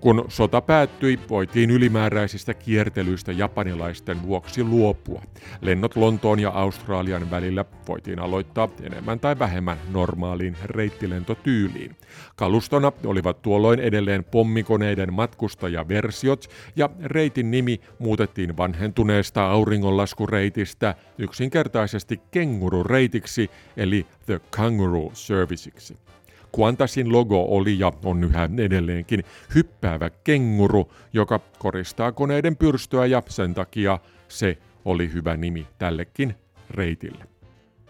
Kun 0.00 0.24
sota 0.28 0.60
päättyi, 0.60 1.20
voitiin 1.30 1.70
ylimääräisistä 1.70 2.54
kiertelyistä 2.54 3.32
japanilaisten 3.32 4.22
vuoksi 4.22 4.64
luopua. 4.64 5.22
Lennot 5.60 5.96
Lontoon 5.96 6.40
ja 6.40 6.50
Australian 6.50 7.30
välillä 7.30 7.64
voitiin 7.88 8.18
aloittaa 8.18 8.68
enemmän 8.82 9.20
tai 9.20 9.38
vähemmän 9.38 9.78
normaaliin 9.92 10.56
reittilentotyyliin. 10.64 11.96
Kalustona 12.36 12.92
olivat 13.04 13.42
tuolloin 13.42 13.80
edelleen 13.80 14.24
pommikoneiden 14.24 15.12
matkustajaversiot 15.12 16.50
ja 16.76 16.90
reitin 17.02 17.50
nimi 17.50 17.80
muutettiin 17.98 18.56
vanhentuneesta 18.56 19.50
auringonlaskureitistä 19.50 20.94
yksinkertaisesti 21.18 22.20
kengurureitiksi 22.30 23.50
eli 23.76 24.06
The 24.26 24.40
Kangaroo 24.50 25.10
Serviceiksi. 25.14 25.96
Qantasin 26.56 27.12
logo 27.12 27.46
oli 27.48 27.78
ja 27.78 27.92
on 28.04 28.24
yhä 28.24 28.48
edelleenkin 28.58 29.24
hyppäävä 29.54 30.10
kenguru, 30.10 30.92
joka 31.12 31.40
koristaa 31.58 32.12
koneiden 32.12 32.56
pyrstöä 32.56 33.06
ja 33.06 33.22
sen 33.28 33.54
takia 33.54 33.98
se 34.28 34.58
oli 34.84 35.12
hyvä 35.12 35.36
nimi 35.36 35.66
tällekin 35.78 36.34
reitille. 36.70 37.24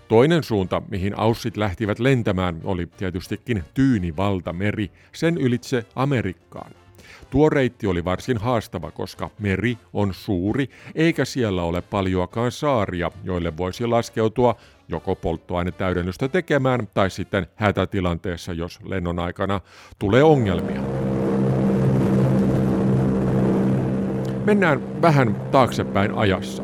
Toinen 0.09 0.43
suunta, 0.43 0.83
mihin 0.91 1.19
aussit 1.19 1.57
lähtivät 1.57 1.99
lentämään, 1.99 2.61
oli 2.65 2.87
tietystikin 2.87 3.65
Tyyni 3.75 4.17
valtameri, 4.17 4.91
sen 5.13 5.39
ylitse 5.39 5.85
Amerikkaan. 5.95 6.73
Tuo 7.31 7.51
reitti 7.51 7.87
oli 7.87 8.05
varsin 8.05 8.39
haastava, 8.39 8.91
koska 8.91 9.31
meri 9.39 9.79
on 9.93 10.15
suuri, 10.15 10.71
eikä 10.95 11.25
siellä 11.25 11.63
ole 11.63 11.83
paljoakaan 11.83 12.53
saaria, 12.53 13.11
joille 13.25 13.57
voisi 13.57 13.87
laskeutua 13.87 14.57
joko 14.91 15.15
polttoainetäydennystä 15.15 16.29
tekemään 16.29 16.89
tai 16.95 17.11
sitten 17.11 17.47
hätätilanteessa, 17.57 18.53
jos 18.53 18.79
lennon 18.85 19.19
aikana 19.19 19.61
tulee 19.99 20.23
ongelmia. 20.23 20.81
Mennään 24.45 25.03
vähän 25.03 25.37
taaksepäin 25.51 26.15
ajassa 26.15 26.63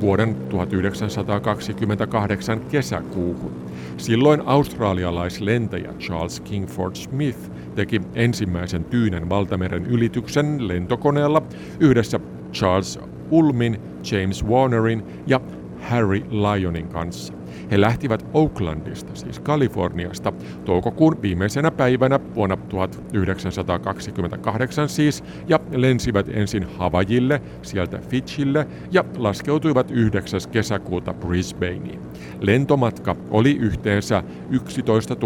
vuoden 0.00 0.34
1928 0.34 2.60
kesäkuuhun. 2.60 3.52
Silloin 3.96 4.42
australialaislentäjä 4.46 5.92
Charles 5.98 6.40
Kingford 6.40 6.94
Smith 6.94 7.38
teki 7.74 8.00
ensimmäisen 8.14 8.84
Tyynen 8.84 9.28
valtameren 9.28 9.86
ylityksen 9.86 10.68
lentokoneella 10.68 11.42
yhdessä 11.80 12.20
Charles 12.52 12.98
Ulmin, 13.30 13.80
James 14.12 14.44
Warnerin 14.44 15.04
ja 15.26 15.40
Harry 15.80 16.22
Lyonin 16.30 16.88
kanssa. 16.88 17.35
He 17.70 17.80
lähtivät 17.80 18.26
Oaklandista, 18.34 19.14
siis 19.14 19.40
Kaliforniasta, 19.40 20.32
toukokuun 20.64 21.22
viimeisenä 21.22 21.70
päivänä 21.70 22.20
vuonna 22.34 22.56
1928 22.56 24.88
siis, 24.88 25.24
ja 25.48 25.60
lensivät 25.70 26.26
ensin 26.28 26.66
Havajille, 26.78 27.42
sieltä 27.62 27.98
Fitchille, 27.98 28.66
ja 28.90 29.04
laskeutuivat 29.16 29.90
9. 29.90 30.40
kesäkuuta 30.52 31.14
Brisbaneen. 31.14 32.00
Lentomatka 32.40 33.16
oli 33.30 33.56
yhteensä 33.56 34.22
11 34.50 35.16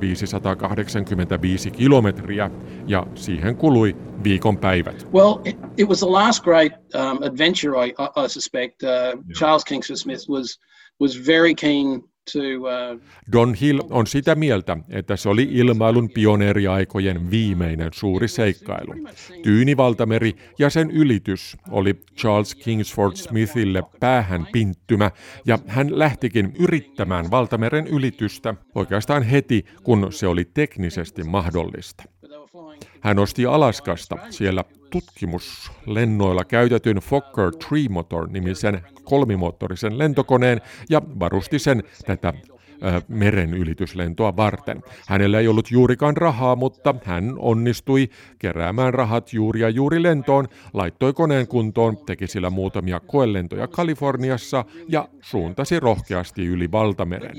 585 0.00 1.70
kilometriä, 1.70 2.50
ja 2.86 3.06
siihen 3.14 3.56
kului 3.56 3.96
viikon 4.24 4.58
päivät. 4.58 5.06
Well, 5.14 5.34
it, 5.44 5.56
it 5.76 5.88
was 5.88 5.98
the 5.98 6.10
last 6.10 6.44
great 6.44 6.72
um, 6.94 7.22
adventure, 7.22 7.86
I, 7.86 7.94
I 8.24 8.28
suspect. 8.28 8.82
Uh, 8.82 8.88
yeah. 8.88 9.18
Charles 9.38 9.64
Kingsford 9.64 9.96
Smith 9.96 10.30
was 10.30 10.60
was 11.00 11.26
very 11.26 11.54
keen 11.54 12.02
to, 12.32 12.38
uh... 12.38 13.00
Don 13.32 13.54
Hill 13.54 13.80
on 13.90 14.06
sitä 14.06 14.34
mieltä, 14.34 14.76
että 14.88 15.16
se 15.16 15.28
oli 15.28 15.48
ilmailun 15.50 16.10
pioneeriaikojen 16.10 17.30
viimeinen 17.30 17.90
suuri 17.94 18.28
seikkailu. 18.28 18.94
Tyynivaltameri 19.42 20.36
ja 20.58 20.70
sen 20.70 20.90
ylitys 20.90 21.56
oli 21.70 21.94
Charles 22.16 22.54
Kingsford 22.54 23.16
Smithille 23.16 23.82
päähän 24.00 24.46
pinttymä, 24.52 25.10
ja 25.46 25.58
hän 25.66 25.98
lähtikin 25.98 26.52
yrittämään 26.58 27.30
valtameren 27.30 27.86
ylitystä 27.86 28.54
oikeastaan 28.74 29.22
heti, 29.22 29.64
kun 29.82 30.06
se 30.10 30.26
oli 30.26 30.44
teknisesti 30.44 31.24
mahdollista. 31.24 32.02
Hän 33.00 33.18
osti 33.18 33.46
Alaskasta. 33.46 34.16
Siellä 34.30 34.64
tutkimuslennoilla 34.90 36.44
käytetyn 36.44 36.96
Fokker 36.96 37.50
Tree 37.50 37.88
Motor 37.88 38.30
nimisen 38.30 38.82
kolmimoottorisen 39.04 39.98
lentokoneen 39.98 40.60
ja 40.88 41.02
varusti 41.18 41.58
sen 41.58 41.82
tätä 42.06 42.32
meren 43.08 43.54
ylityslentoa 43.54 44.36
varten. 44.36 44.82
Hänellä 45.08 45.40
ei 45.40 45.48
ollut 45.48 45.70
juurikaan 45.70 46.16
rahaa, 46.16 46.56
mutta 46.56 46.94
hän 47.04 47.34
onnistui 47.38 48.08
keräämään 48.38 48.94
rahat 48.94 49.32
juuri 49.32 49.60
ja 49.60 49.68
juuri 49.68 50.02
lentoon, 50.02 50.48
laittoi 50.72 51.12
koneen 51.12 51.46
kuntoon, 51.46 51.96
teki 51.96 52.26
sillä 52.26 52.50
muutamia 52.50 53.00
koelentoja 53.00 53.68
Kaliforniassa 53.68 54.64
ja 54.88 55.08
suuntasi 55.20 55.80
rohkeasti 55.80 56.46
yli 56.46 56.72
valtameren. 56.72 57.36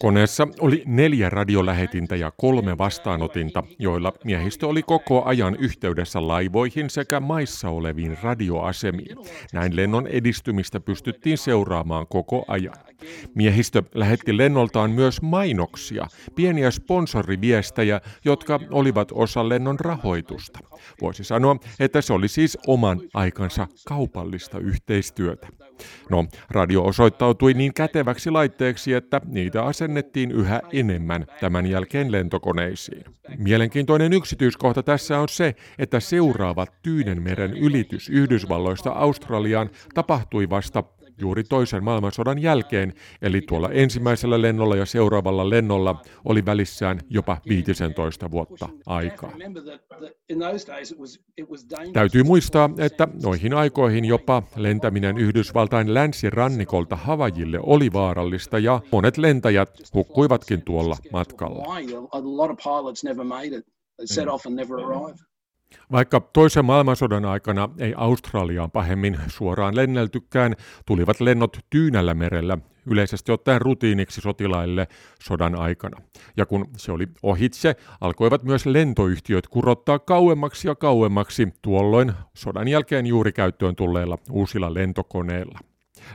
Koneessa 0.00 0.48
oli 0.60 0.82
neljä 0.86 1.30
radiolähetintä 1.30 2.16
ja 2.16 2.32
kolme 2.36 2.78
vastaanotinta, 2.78 3.62
joilla 3.78 4.12
miehistö 4.24 4.66
oli 4.66 4.82
koko 4.82 5.24
ajan 5.24 5.56
yhteydessä 5.56 6.28
laivoihin 6.28 6.90
sekä 6.90 7.20
maissa 7.20 7.68
oleviin 7.68 8.18
radioasemiin. 8.22 9.16
Näin 9.52 9.76
lennon 9.76 10.06
edistymistä 10.06 10.80
pystyttiin 10.80 11.38
seuraamaan 11.38 12.06
koko 12.06 12.44
ajan. 12.48 12.76
Miehistö 13.34 13.82
lähetti 13.94 14.15
lennoltaan 14.32 14.90
myös 14.90 15.22
mainoksia, 15.22 16.06
pieniä 16.34 16.70
sponsoriviestejä, 16.70 18.00
jotka 18.24 18.60
olivat 18.70 19.08
osa 19.12 19.48
lennon 19.48 19.80
rahoitusta. 19.80 20.58
Voisi 21.00 21.24
sanoa, 21.24 21.56
että 21.80 22.00
se 22.00 22.12
oli 22.12 22.28
siis 22.28 22.58
oman 22.66 23.00
aikansa 23.14 23.66
kaupallista 23.88 24.58
yhteistyötä. 24.58 25.48
No, 26.10 26.26
radio 26.50 26.84
osoittautui 26.84 27.54
niin 27.54 27.74
käteväksi 27.74 28.30
laitteeksi, 28.30 28.92
että 28.92 29.20
niitä 29.24 29.62
asennettiin 29.64 30.30
yhä 30.30 30.60
enemmän 30.72 31.26
tämän 31.40 31.66
jälkeen 31.66 32.12
lentokoneisiin. 32.12 33.04
Mielenkiintoinen 33.38 34.12
yksityiskohta 34.12 34.82
tässä 34.82 35.18
on 35.18 35.28
se, 35.28 35.54
että 35.78 36.00
seuraava 36.00 36.66
Tyynenmeren 36.82 37.52
ylitys 37.52 38.08
Yhdysvalloista 38.08 38.90
Australiaan 38.90 39.70
tapahtui 39.94 40.50
vasta 40.50 40.84
juuri 41.18 41.44
toisen 41.44 41.84
maailmansodan 41.84 42.38
jälkeen, 42.38 42.94
eli 43.22 43.40
tuolla 43.40 43.70
ensimmäisellä 43.70 44.42
lennolla 44.42 44.76
ja 44.76 44.86
seuraavalla 44.86 45.50
lennolla 45.50 46.02
oli 46.24 46.44
välissään 46.44 47.00
jopa 47.10 47.36
15 47.48 48.30
vuotta 48.30 48.68
aikaa. 48.86 49.32
Täytyy 51.92 52.22
muistaa, 52.22 52.70
että 52.78 53.08
noihin 53.22 53.54
aikoihin 53.54 54.04
jopa 54.04 54.42
lentäminen 54.56 55.18
Yhdysvaltain 55.18 55.94
länsirannikolta 55.94 56.96
Havajille 56.96 57.58
oli 57.62 57.92
vaarallista 57.92 58.58
ja 58.58 58.80
monet 58.92 59.18
lentäjät 59.18 59.70
hukkuivatkin 59.94 60.62
tuolla 60.62 60.96
matkalla. 61.12 61.64
Vaikka 65.92 66.20
toisen 66.20 66.64
maailmansodan 66.64 67.24
aikana 67.24 67.68
ei 67.78 67.94
Australiaan 67.96 68.70
pahemmin 68.70 69.18
suoraan 69.28 69.76
lenneltykään, 69.76 70.56
tulivat 70.86 71.20
lennot 71.20 71.58
Tyynällä 71.70 72.14
merellä 72.14 72.58
yleisesti 72.86 73.32
ottaen 73.32 73.60
rutiiniksi 73.60 74.20
sotilaille 74.20 74.88
sodan 75.20 75.54
aikana. 75.54 76.02
Ja 76.36 76.46
kun 76.46 76.68
se 76.76 76.92
oli 76.92 77.08
ohitse, 77.22 77.76
alkoivat 78.00 78.42
myös 78.42 78.66
lentoyhtiöt 78.66 79.48
kurottaa 79.48 79.98
kauemmaksi 79.98 80.68
ja 80.68 80.74
kauemmaksi 80.74 81.48
tuolloin 81.62 82.12
sodan 82.34 82.68
jälkeen 82.68 83.06
juuri 83.06 83.32
käyttöön 83.32 83.76
tulleilla 83.76 84.18
uusilla 84.30 84.74
lentokoneilla. 84.74 85.58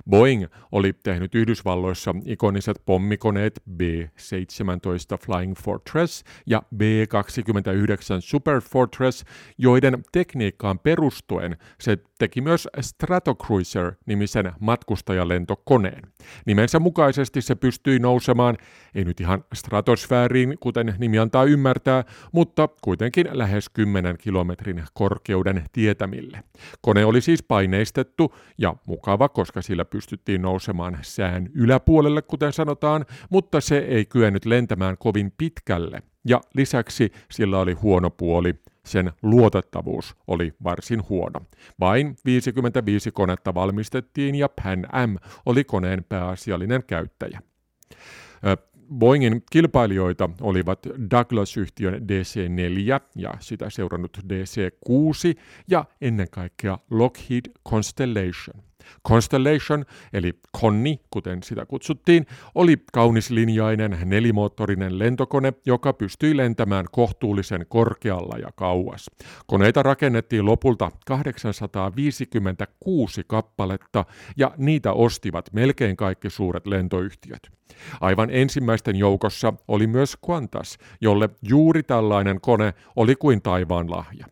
Boeing 0.10 0.45
oli 0.71 0.93
tehnyt 1.04 1.36
Yhdysvalloissa 1.36 2.15
ikoniset 2.25 2.82
pommikoneet 2.86 3.63
B-17 3.77 5.17
Flying 5.25 5.56
Fortress 5.58 6.23
ja 6.47 6.62
B-29 6.75 8.19
Super 8.19 8.62
Fortress, 8.62 9.23
joiden 9.58 10.04
tekniikkaan 10.12 10.80
perustuen 10.80 11.58
se 11.80 11.97
teki 12.19 12.41
myös 12.41 12.67
Stratocruiser-nimisen 12.82 14.51
matkustajalentokoneen. 14.60 16.01
Nimensä 16.45 16.80
mukaisesti 16.80 17.41
se 17.41 17.56
pystyi 17.56 17.99
nousemaan, 17.99 18.58
ei 18.95 19.06
nyt 19.06 19.19
ihan 19.19 19.43
stratosfääriin, 19.54 20.58
kuten 20.60 20.95
nimi 20.97 21.19
antaa 21.19 21.43
ymmärtää, 21.43 22.04
mutta 22.32 22.69
kuitenkin 22.82 23.27
lähes 23.32 23.69
10 23.69 24.17
kilometrin 24.17 24.84
korkeuden 24.93 25.63
tietämille. 25.71 26.43
Kone 26.82 27.06
oli 27.06 27.21
siis 27.21 27.43
paineistettu 27.43 28.36
ja 28.58 28.75
mukava, 28.86 29.30
koska 29.30 29.62
sillä 29.62 29.80
pystyttiin 29.85 30.41
nousemaan 30.41 30.97
sään 31.01 31.49
yläpuolelle, 31.53 32.21
kuten 32.21 32.53
sanotaan, 32.53 33.05
mutta 33.29 33.61
se 33.61 33.77
ei 33.77 34.05
kyennyt 34.05 34.45
lentämään 34.45 34.97
kovin 34.97 35.33
pitkälle. 35.37 36.01
Ja 36.27 36.41
lisäksi 36.53 37.11
sillä 37.31 37.59
oli 37.59 37.73
huono 37.73 38.09
puoli, 38.09 38.55
sen 38.85 39.11
luotettavuus 39.21 40.15
oli 40.27 40.53
varsin 40.63 41.09
huono. 41.09 41.41
Vain 41.79 42.15
55 42.25 43.11
konetta 43.11 43.53
valmistettiin 43.53 44.35
ja 44.35 44.49
Pan 44.63 44.85
Am 44.91 45.17
oli 45.45 45.63
koneen 45.63 46.03
pääasiallinen 46.09 46.83
käyttäjä. 46.87 47.41
Boeingin 48.93 49.43
kilpailijoita 49.51 50.29
olivat 50.41 50.79
Douglas-yhtiön 51.11 51.93
DC-4 51.93 53.01
ja 53.15 53.33
sitä 53.39 53.69
seurannut 53.69 54.17
DC-6 54.17 55.39
ja 55.67 55.85
ennen 56.01 56.27
kaikkea 56.31 56.77
Lockheed 56.89 57.51
Constellation. 57.69 58.63
Constellation, 59.08 59.86
eli 60.13 60.34
Konni, 60.62 60.99
kuten 61.10 61.43
sitä 61.43 61.65
kutsuttiin, 61.65 62.25
oli 62.56 62.77
kaunislinjainen 62.93 63.97
nelimoottorinen 64.06 64.99
lentokone, 64.99 65.54
joka 65.65 65.93
pystyi 65.93 66.38
lentämään 66.38 66.86
kohtuullisen 66.91 67.65
korkealla 67.69 68.38
ja 68.38 68.49
kauas. 68.56 69.12
Koneita 69.47 69.84
rakennettiin 69.84 70.45
lopulta 70.45 70.91
856 71.06 73.23
kappaletta 73.27 74.06
ja 74.38 74.51
niitä 74.58 74.93
ostivat 74.93 75.54
melkein 75.54 75.95
kaikki 75.95 76.30
suuret 76.30 76.67
lentoyhtiöt. 76.67 77.51
Aivan 78.01 78.30
ensimmäisten 78.32 78.95
joukossa 78.95 79.54
oli 79.67 79.88
myös 79.88 80.17
Qantas, 80.27 80.77
jolle 81.01 81.30
juuri 81.41 81.84
tällainen 81.84 82.41
kone 82.41 82.73
oli 82.95 83.15
kuin 83.15 83.41
taivaan 83.41 83.91
lahja. 83.91 84.25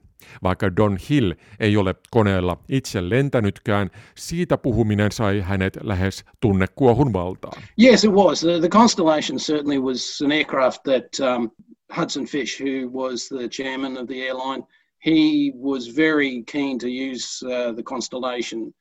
Vaikka 0.44 0.76
Don 0.76 0.98
Hill 1.10 1.34
ei 1.60 1.78
ole 1.78 1.96
koneella 2.12 2.58
itse 2.70 3.10
lentänytkään, 3.10 3.90
siitä 4.16 4.58
puhuminen 4.58 5.12
sai 5.12 5.40
hänet 5.40 5.78
lähes 5.84 6.26
tunnekuohun 6.40 7.14
valtaan. 7.14 7.64
Yes, 7.84 8.04
it 8.04 8.12
was. 8.12 8.42
The, 8.42 8.60
the 8.60 8.70
Constellation 8.70 9.40
certainly 9.40 9.80
was 9.80 10.22
an 10.26 10.32
aircraft 10.32 10.84
that 10.84 11.36
um, 11.36 11.52
Hudson 11.92 12.26
Fish, 12.26 12.62
who 12.62 12.90
was 13.04 13.30
the 13.30 13.50
chairman 13.50 13.98
of 13.98 14.08
the 14.08 14.22
airline, 14.22 14.64
he 15.06 15.52
was 15.56 15.88
very 15.98 16.44
keen 16.52 16.78
to 16.80 16.88
use 16.88 17.44
uh, 17.46 17.76
the 17.76 17.84
Constellation 17.84 18.74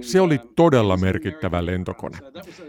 se 0.00 0.20
oli 0.20 0.40
todella 0.56 0.96
merkittävä 0.96 1.66
lentokone. 1.66 2.18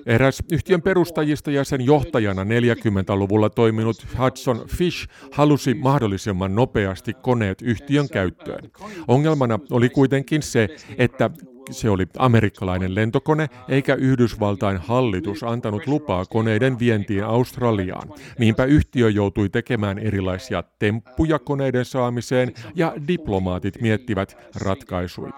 Eräs 0.06 0.44
yhtiön 0.52 0.82
perustajista 0.82 1.52
ja 1.52 1.64
sen 1.64 1.82
johtajana 1.82 2.44
40-luvulla 2.44 3.50
toiminut 3.50 4.06
Hudson 4.20 4.66
Fish 4.78 5.08
halusi 5.32 5.74
mahdollisimman 5.74 6.56
nopeasti 6.56 7.14
koneet 7.14 7.62
yhtiön 7.62 8.10
käyttöön. 8.10 8.72
Ongelmana 9.08 9.60
oli 9.72 9.90
kuitenkin 9.90 10.42
se, 10.42 10.70
että 10.98 11.30
se 11.72 11.90
oli 11.90 12.06
amerikkalainen 12.18 12.96
lentokone, 12.96 13.50
eikä 13.70 13.96
Yhdysvaltain 13.96 14.78
hallitus 14.78 15.44
antanut 15.44 15.88
lupaa 15.88 16.26
koneiden 16.26 16.80
vientiin 16.80 17.24
Australiaan. 17.24 18.10
Niinpä 18.40 18.66
yhtiö 18.66 19.10
joutui 19.10 19.50
tekemään 19.50 20.00
erilaisia 20.00 20.64
temppuja 20.80 21.40
koneiden 21.40 21.86
saamiseen 21.86 22.54
ja 22.76 22.94
diplomaatit 23.08 23.82
miettivät 23.82 24.38
ratkaisuja. 24.56 25.34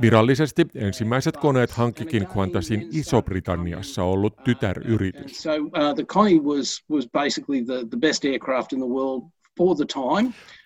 Virallisesti 0.00 0.66
ensimmäiset 0.74 1.36
koneet 1.36 1.70
hankkikin 1.70 2.26
Qantasin 2.26 2.88
Iso-Britanniassa 2.92 4.02
ollut 4.02 4.36
tytäryritys. 4.44 5.42
So, 5.42 5.50
uh, 5.56 5.94
the 5.94 6.04
was, 6.44 6.84
was 6.90 7.08
basically 7.12 7.64
the, 7.64 7.86
the 7.90 7.98
best 7.98 8.24
aircraft 8.24 8.72
in 8.72 8.78
the 8.78 8.88
world 8.88 9.22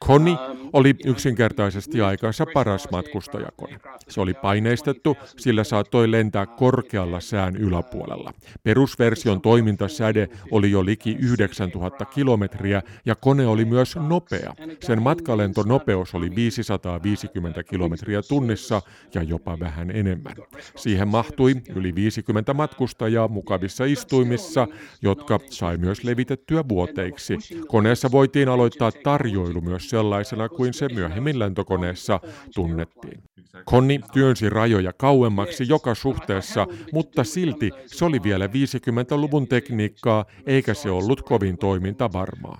Koni 0.06 0.30
um, 0.32 0.70
oli 0.72 0.94
yksinkertaisesti 1.04 2.00
aikansa 2.00 2.46
paras 2.54 2.88
matkustajakone. 2.90 3.80
Se 4.08 4.20
oli 4.20 4.34
paineistettu, 4.34 5.16
sillä 5.36 5.64
saattoi 5.64 6.10
lentää 6.10 6.46
korkealla 6.46 7.20
sään 7.20 7.56
yläpuolella. 7.56 8.32
Perusversion 8.62 9.40
toimintasäde 9.40 10.28
oli 10.50 10.70
jo 10.70 10.84
liki 10.84 11.16
9000 11.20 12.04
kilometriä 12.04 12.82
ja 13.06 13.14
kone 13.14 13.46
oli 13.46 13.64
myös 13.64 13.96
nopea. 13.96 14.54
Sen 14.80 15.02
matkalentonopeus 15.02 16.14
oli 16.14 16.34
550 16.36 17.62
kilometriä 17.62 18.22
tunnissa 18.22 18.82
ja 19.14 19.22
jopa 19.22 19.60
vähän 19.60 19.90
enemmän. 19.90 20.34
Siihen 20.76 21.08
mahtui 21.08 21.54
yli 21.74 21.94
50 21.94 22.54
matkustajaa 22.54 23.28
mukavissa 23.28 23.84
istuimissa, 23.84 24.68
jotka 25.02 25.40
sai 25.50 25.76
myös 25.76 26.04
levitettyä 26.04 26.64
vuoteiksi. 26.68 27.38
Koneessa 27.68 28.10
voitiin 28.10 28.48
aloittaa 28.48 28.83
ottaa 28.86 29.14
tarjoilu 29.14 29.60
myös 29.60 29.90
sellaisena 29.90 30.48
kuin 30.48 30.74
se 30.74 30.88
myöhemmin 30.88 31.38
lentokoneessa 31.38 32.20
tunnettiin. 32.54 33.22
Konni 33.64 34.00
työnsi 34.12 34.50
rajoja 34.50 34.92
kauemmaksi 34.92 35.64
joka 35.68 35.94
suhteessa, 35.94 36.66
mutta 36.92 37.24
silti 37.24 37.70
se 37.86 38.04
oli 38.04 38.22
vielä 38.22 38.46
50-luvun 38.46 39.48
tekniikkaa, 39.48 40.24
eikä 40.46 40.74
se 40.74 40.90
ollut 40.90 41.22
kovin 41.22 41.58
toimintavarmaa. 41.58 42.58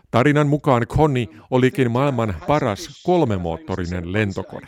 Tarinan 0.10 0.46
mukaan 0.46 0.86
Konni 0.86 1.28
olikin 1.50 1.90
maailman 1.90 2.34
paras 2.46 3.02
kolmemoottorinen 3.02 4.12
lentokone. 4.12 4.66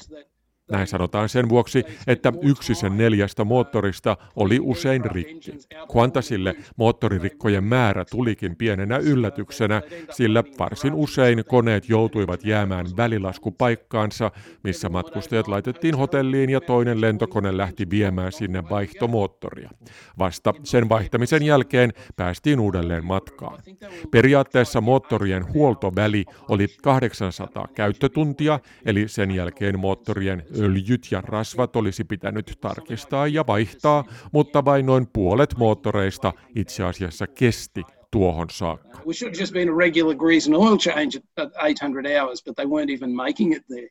Näin 0.70 0.86
sanotaan 0.86 1.28
sen 1.28 1.48
vuoksi, 1.48 1.84
että 2.06 2.32
yksi 2.42 2.74
sen 2.74 2.96
neljästä 2.96 3.44
moottorista 3.44 4.16
oli 4.36 4.58
usein 4.62 5.04
rikki. 5.04 5.52
Quantasille 5.96 6.54
moottoririkkojen 6.76 7.64
määrä 7.64 8.04
tulikin 8.04 8.56
pienenä 8.56 8.96
yllätyksenä, 8.96 9.82
sillä 10.10 10.44
varsin 10.58 10.94
usein 10.94 11.44
koneet 11.44 11.88
joutuivat 11.88 12.44
jäämään 12.44 12.86
välilaskupaikkaansa, 12.96 14.30
missä 14.64 14.88
matkustajat 14.88 15.48
laitettiin 15.48 15.96
hotelliin 15.96 16.50
ja 16.50 16.60
toinen 16.60 17.00
lentokone 17.00 17.56
lähti 17.56 17.90
viemään 17.90 18.32
sinne 18.32 18.62
vaihtomoottoria. 18.70 19.70
Vasta 20.18 20.54
sen 20.64 20.88
vaihtamisen 20.88 21.42
jälkeen 21.42 21.92
päästiin 22.16 22.60
uudelleen 22.60 23.04
matkaan. 23.04 23.62
Periaatteessa 24.10 24.80
moottorien 24.80 25.52
huoltoväli 25.54 26.24
oli 26.48 26.68
800 26.82 27.68
käyttötuntia, 27.74 28.60
eli 28.84 29.08
sen 29.08 29.30
jälkeen 29.30 29.78
moottorien 29.78 30.42
öljyt 30.58 31.06
ja 31.10 31.20
rasvat 31.20 31.76
olisi 31.76 32.04
pitänyt 32.04 32.58
tarkistaa 32.60 33.26
ja 33.26 33.46
vaihtaa, 33.46 34.04
mutta 34.32 34.64
vain 34.64 34.86
noin 34.86 35.06
puolet 35.12 35.54
moottoreista 35.56 36.32
itse 36.54 36.84
asiassa 36.84 37.26
kesti 37.26 37.82
tuohon 38.10 38.46
saakka. 38.50 39.00
We 39.06 39.14
should 39.14 39.34
just 39.40 39.52
been 39.52 39.68
a 39.68 39.76
regular 39.76 40.16
grease 40.16 40.50
and 40.50 40.56
oil 40.56 40.76
change 40.78 41.20
at 41.36 41.52
800 41.62 42.06
hours, 42.06 42.44
but 42.44 42.56
they 42.56 42.66
weren't 42.66 42.90
even 42.90 43.10
making 43.16 43.56
it 43.56 43.62
there. 43.66 43.88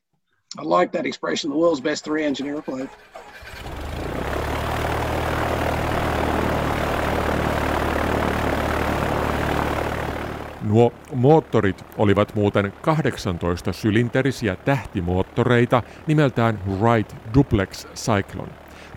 I 0.60 0.63
like 0.80 0.97
that 0.97 1.06
expression, 1.06 1.51
the 1.51 1.60
world's 1.60 1.82
best 1.82 2.06
three-engine 2.06 2.49
airplane. 2.49 2.89
Nuo 10.67 10.93
moottorit 11.13 11.86
olivat 11.97 12.36
muuten 12.36 12.73
18 12.82 13.73
sylinterisiä 13.73 14.56
tähtimoottoreita 14.56 15.84
nimeltään 16.08 16.60
Wright 16.67 17.15
Duplex 17.34 17.88
Cyclone. 17.95 18.51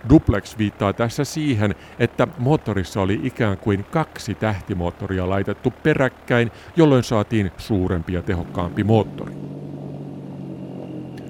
Duplex 0.08 0.58
viittaa 0.58 0.92
tässä 0.92 1.24
siihen, 1.24 1.74
että 1.98 2.28
moottorissa 2.38 3.00
oli 3.00 3.20
ikään 3.22 3.58
kuin 3.58 3.84
kaksi 3.84 4.34
tähtimoottoria 4.34 5.28
laitettu 5.28 5.72
peräkkäin, 5.82 6.50
jolloin 6.76 7.04
saatiin 7.04 7.50
suurempi 7.56 8.12
ja 8.12 8.22
tehokkaampi 8.22 8.84
moottori. 8.84 9.32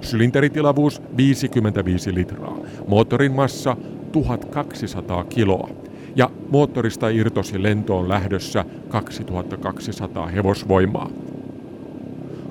Sylinteritilavuus 0.00 1.03
55 1.16 2.14
litraa, 2.14 2.57
moottorin 2.88 3.33
massa 3.33 3.76
1200 4.12 5.24
kiloa 5.24 5.89
ja 6.16 6.31
moottorista 6.51 7.09
irtosi 7.09 7.62
lentoon 7.62 8.09
lähdössä 8.09 8.64
2200 8.88 10.27
hevosvoimaa. 10.27 11.11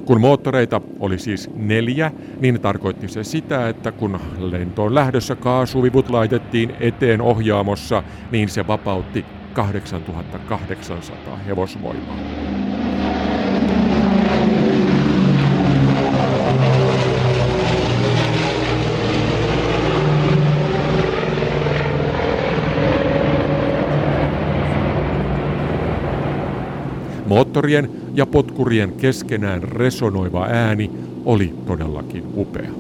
Kun 0.06 0.22
moottoreita 0.22 0.82
oli 1.00 1.20
siis 1.20 1.50
neljä, 1.56 2.12
niin 2.40 2.62
tarkoitti 2.62 3.08
se 3.08 3.24
sitä, 3.24 3.70
että 3.70 3.92
kun 3.92 4.20
lentoon 4.40 4.96
lähdössä 4.96 5.36
kaasuvivut 5.36 6.10
laitettiin 6.10 6.74
eteen 6.80 7.22
ohjaamossa, 7.22 8.04
niin 8.32 8.50
se 8.50 8.68
vapautti 8.68 9.26
8800 9.54 11.38
hevosvoimaa. 11.38 12.59
Moottorien 27.30 27.90
ja 28.14 28.26
potkurien 28.26 28.92
keskenään 28.92 29.64
resonoiva 29.64 30.46
ääni 30.46 30.92
oli 31.26 31.54
todellakin 31.68 32.24
upea. 32.36 32.72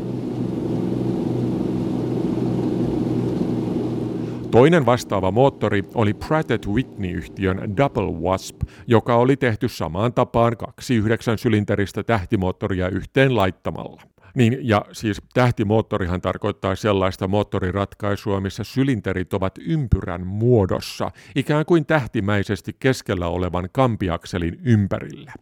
Toinen 4.51 4.85
vastaava 4.85 5.31
moottori 5.31 5.83
oli 5.95 6.13
Pratt 6.13 6.67
Whitney-yhtiön 6.67 7.77
Double 7.77 8.11
Wasp, 8.21 8.55
joka 8.87 9.15
oli 9.15 9.37
tehty 9.37 9.67
samaan 9.67 10.13
tapaan 10.13 10.57
kaksi 10.57 10.95
yhdeksän 10.95 11.37
sylinteristä 11.37 12.03
tähtimoottoria 12.03 12.89
yhteen 12.89 13.35
laittamalla. 13.35 14.01
Niin, 14.35 14.57
ja 14.61 14.85
siis 14.91 15.21
tähtimoottorihan 15.33 16.21
tarkoittaa 16.21 16.75
sellaista 16.75 17.27
moottoriratkaisua, 17.27 18.41
missä 18.41 18.63
sylinterit 18.63 19.33
ovat 19.33 19.55
ympyrän 19.59 20.27
muodossa, 20.27 21.11
ikään 21.35 21.65
kuin 21.65 21.85
tähtimäisesti 21.85 22.75
keskellä 22.79 23.27
olevan 23.27 23.69
kampiakselin 23.71 24.59
ympärillä. 24.63 25.33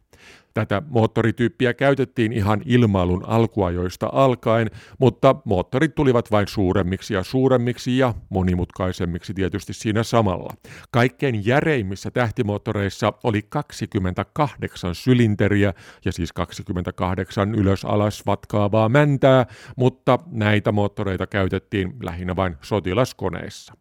Tätä 0.57 0.81
moottorityyppiä 0.89 1.73
käytettiin 1.73 2.33
ihan 2.33 2.61
ilmailun 2.65 3.23
alkuajoista 3.27 4.09
alkaen, 4.13 4.71
mutta 4.99 5.35
moottorit 5.45 5.95
tulivat 5.95 6.31
vain 6.31 6.47
suuremmiksi 6.47 7.13
ja 7.13 7.23
suuremmiksi 7.23 7.97
ja 7.97 8.13
monimutkaisemmiksi 8.29 9.33
tietysti 9.33 9.73
siinä 9.73 10.03
samalla. 10.03 10.53
Kaikkein 10.91 11.45
järeimmissä 11.45 12.11
tähtimoottoreissa 12.11 13.13
oli 13.23 13.41
28 13.49 14.95
sylinteriä 14.95 15.73
ja 16.05 16.11
siis 16.11 16.33
28 16.33 17.55
ylös-alas 17.55 18.25
vatkaavaa 18.25 18.89
mäntää, 18.89 19.45
mutta 19.75 20.19
näitä 20.31 20.71
moottoreita 20.71 21.27
käytettiin 21.27 21.93
lähinnä 22.03 22.35
vain 22.35 22.55
sotilaskoneissa. 22.61 23.73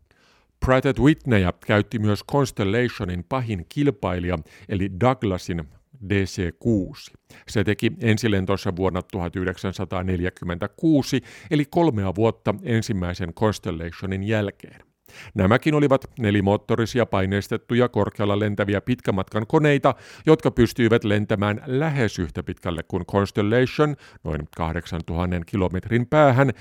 Pratt 0.60 0.98
Whitney 0.98 1.42
käytti 1.66 1.98
myös 1.98 2.24
Constellationin 2.32 3.24
pahin 3.28 3.66
kilpailija, 3.68 4.38
eli 4.68 4.90
Douglasin 5.00 5.75
DC-6. 6.04 7.14
Se 7.48 7.64
teki 7.64 7.92
ensilentonsa 8.00 8.76
vuonna 8.76 9.02
1946, 9.02 11.20
eli 11.50 11.64
kolmea 11.64 12.14
vuotta 12.14 12.54
ensimmäisen 12.62 13.34
Constellationin 13.34 14.22
jälkeen. 14.22 14.86
Nämäkin 15.34 15.74
olivat 15.74 16.04
nelimoottorisia 16.18 17.06
paineistettuja 17.06 17.88
korkealla 17.88 18.38
lentäviä 18.38 18.80
pitkämatkan 18.80 19.46
koneita, 19.46 19.94
jotka 20.26 20.50
pystyivät 20.50 21.04
lentämään 21.04 21.62
lähes 21.66 22.18
yhtä 22.18 22.42
pitkälle 22.42 22.82
kuin 22.82 23.06
Constellation, 23.06 23.96
noin 24.24 24.48
8000 24.56 25.40
kilometrin 25.46 26.06
päähän, 26.06 26.52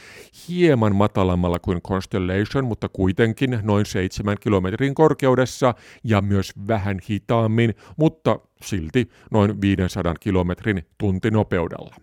hieman 0.49 0.95
matalammalla 0.95 1.59
kuin 1.59 1.81
Constellation, 1.81 2.65
mutta 2.65 2.89
kuitenkin 2.89 3.59
noin 3.63 3.85
7 3.85 4.37
kilometrin 4.39 4.95
korkeudessa 4.95 5.73
ja 6.03 6.21
myös 6.21 6.53
vähän 6.67 6.99
hitaammin, 7.09 7.73
mutta 7.97 8.39
silti 8.65 9.09
noin 9.31 9.61
500 9.61 10.15
kilometrin 10.19 10.83
tuntinopeudella. 10.97 11.95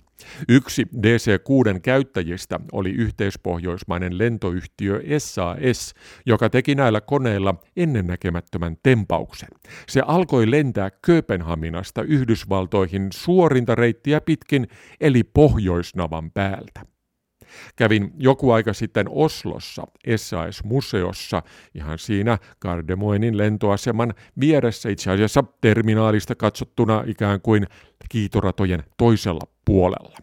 Yksi 0.49 0.83
DC-6 0.83 1.81
käyttäjistä 1.83 2.61
oli 2.73 2.91
yhteispohjoismainen 2.91 4.19
lentoyhtiö 4.19 5.03
SAS, 5.19 5.95
joka 6.27 6.51
teki 6.51 6.75
näillä 6.75 7.01
koneilla 7.01 7.55
ennennäkemättömän 7.77 8.77
tempauksen. 8.83 9.49
Se 9.89 10.03
alkoi 10.07 10.51
lentää 10.51 10.91
Kööpenhaminasta 10.91 12.03
Yhdysvaltoihin 12.03 13.09
suorinta 13.13 13.75
reittiä 13.75 14.21
pitkin, 14.21 14.69
eli 15.01 15.23
Pohjoisnavan 15.25 16.31
päältä. 16.31 16.92
Kävin 17.77 18.13
joku 18.19 18.51
aika 18.51 18.73
sitten 18.73 19.07
Oslossa 19.09 19.87
SAS-museossa, 20.17 21.43
ihan 21.75 21.99
siinä 21.99 22.39
Gardemoinin 22.61 23.39
lentoaseman 23.39 24.15
vieressä 24.41 24.89
itse 24.89 25.11
asiassa 25.11 25.45
terminaalista 25.61 26.35
katsottuna 26.35 27.05
ikään 27.07 27.41
kuin 27.41 27.67
kiitoratojen 28.09 28.85
toisella 28.97 29.49
puolella. 29.65 30.19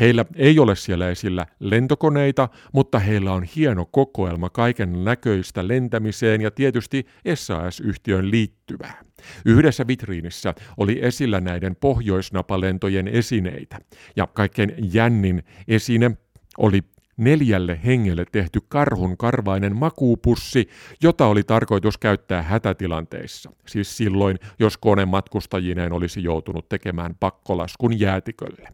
Heillä 0.00 0.24
ei 0.36 0.58
ole 0.58 0.76
siellä 0.76 1.10
esillä 1.10 1.46
lentokoneita, 1.60 2.48
mutta 2.72 2.98
heillä 2.98 3.32
on 3.32 3.42
hieno 3.42 3.86
kokoelma 3.86 4.50
kaiken 4.50 5.04
näköistä 5.04 5.68
lentämiseen 5.68 6.40
ja 6.40 6.50
tietysti 6.50 7.06
SAS-yhtiön 7.34 8.30
liittyvää. 8.30 9.02
Yhdessä 9.44 9.86
vitriinissä 9.86 10.54
oli 10.76 10.98
esillä 11.02 11.40
näiden 11.40 11.76
pohjoisnapalentojen 11.76 13.08
esineitä, 13.08 13.78
ja 14.16 14.26
kaikkein 14.26 14.74
jännin 14.92 15.42
esine 15.68 16.10
oli 16.58 16.80
neljälle 17.16 17.80
hengelle 17.84 18.24
tehty 18.32 18.58
karhun 18.68 19.16
karvainen 19.16 19.76
makuupussi, 19.76 20.68
jota 21.02 21.26
oli 21.26 21.42
tarkoitus 21.42 21.98
käyttää 21.98 22.42
hätätilanteissa, 22.42 23.50
siis 23.66 23.96
silloin, 23.96 24.38
jos 24.58 24.76
kone 24.76 25.04
matkustajineen 25.04 25.92
olisi 25.92 26.22
joutunut 26.22 26.68
tekemään 26.68 27.14
pakkolaskun 27.20 28.00
jäätikölle. 28.00 28.68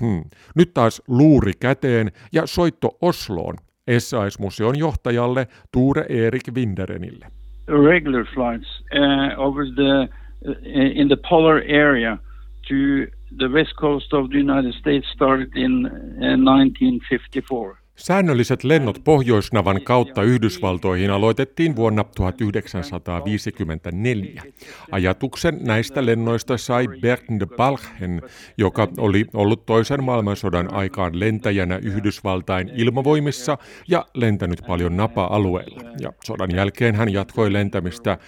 Hmm. 0.00 0.24
Nyt 0.54 0.74
taas 0.74 1.02
luuri 1.08 1.52
käteen 1.60 2.12
ja 2.32 2.46
soitto 2.46 2.98
Osloon 3.00 3.56
SAS-museon 3.98 4.78
johtajalle 4.78 5.48
Tuure 5.72 6.06
Erik 6.08 6.42
Winderenille. 6.54 7.26
Regular 7.68 8.24
flights 8.34 8.80
uh, 8.80 9.46
over 9.46 9.66
the, 9.74 10.08
uh, 10.48 10.56
in 10.94 11.08
the 11.08 11.16
polar 11.28 11.56
area 11.56 12.18
to 12.68 13.10
the 13.30 13.48
west 13.48 13.76
coast 13.76 14.12
of 14.12 14.30
the 14.30 14.36
United 14.36 14.74
States 14.74 15.06
started 15.14 15.54
in 15.56 15.86
uh, 15.86 16.36
1954. 16.36 17.80
Säännölliset 17.96 18.64
lennot 18.64 19.00
Pohjoisnavan 19.04 19.82
kautta 19.82 20.22
Yhdysvaltoihin 20.22 21.10
aloitettiin 21.10 21.76
vuonna 21.76 22.04
1954. 22.16 24.42
Ajatuksen 24.90 25.58
näistä 25.60 26.06
lennoista 26.06 26.56
sai 26.56 26.88
Bernd 27.00 27.46
Balchen, 27.56 28.22
joka 28.58 28.88
oli 28.98 29.26
ollut 29.34 29.66
toisen 29.66 30.04
maailmansodan 30.04 30.74
aikaan 30.74 31.20
lentäjänä 31.20 31.76
Yhdysvaltain 31.76 32.70
ilmavoimissa 32.74 33.58
ja 33.88 34.06
lentänyt 34.14 34.62
paljon 34.66 34.96
napa-alueella. 34.96 35.82
Ja 36.00 36.12
sodan 36.24 36.54
jälkeen 36.54 36.94
hän 36.94 37.12
jatkoi 37.12 37.52
lentämistä 37.52 38.18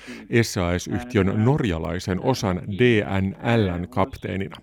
SAS-yhtiön 0.42 1.44
norjalaisen 1.44 2.20
osan 2.20 2.60
DNLn 2.78 3.88
kapteenina. 3.88 4.56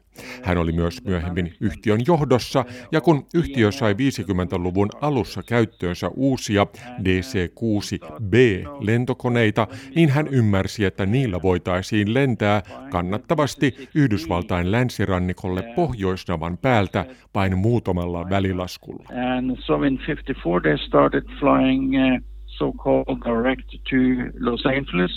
Hän 0.43 0.57
oli 0.57 0.71
myös 0.71 1.03
myöhemmin 1.05 1.53
yhtiön 1.61 1.99
johdossa, 2.07 2.65
ja 2.91 3.01
kun 3.01 3.25
yhtiö 3.33 3.71
sai 3.71 3.93
50-luvun 3.93 4.89
alussa 5.01 5.43
käyttöönsä 5.43 6.11
uusia 6.15 6.67
DC-6B-lentokoneita, 7.03 9.67
niin 9.95 10.09
hän 10.09 10.27
ymmärsi, 10.27 10.85
että 10.85 11.05
niillä 11.05 11.41
voitaisiin 11.41 12.13
lentää 12.13 12.61
kannattavasti 12.91 13.89
Yhdysvaltain 13.95 14.71
länsirannikolle 14.71 15.63
Pohjoisnavan 15.75 16.57
päältä 16.57 17.05
vain 17.35 17.57
muutamalla 17.57 18.29
välilaskulla. 18.29 19.03
And 19.33 19.57
so 19.59 19.83
in 19.83 19.99
54 20.07 20.63
they 20.63 20.77
started 20.77 21.23
flying 21.39 21.95
uh, 21.95 22.19
so-called 22.57 23.19
direct 23.25 23.69
to 23.89 23.97
Los 24.39 24.65
Angeles. 24.65 25.11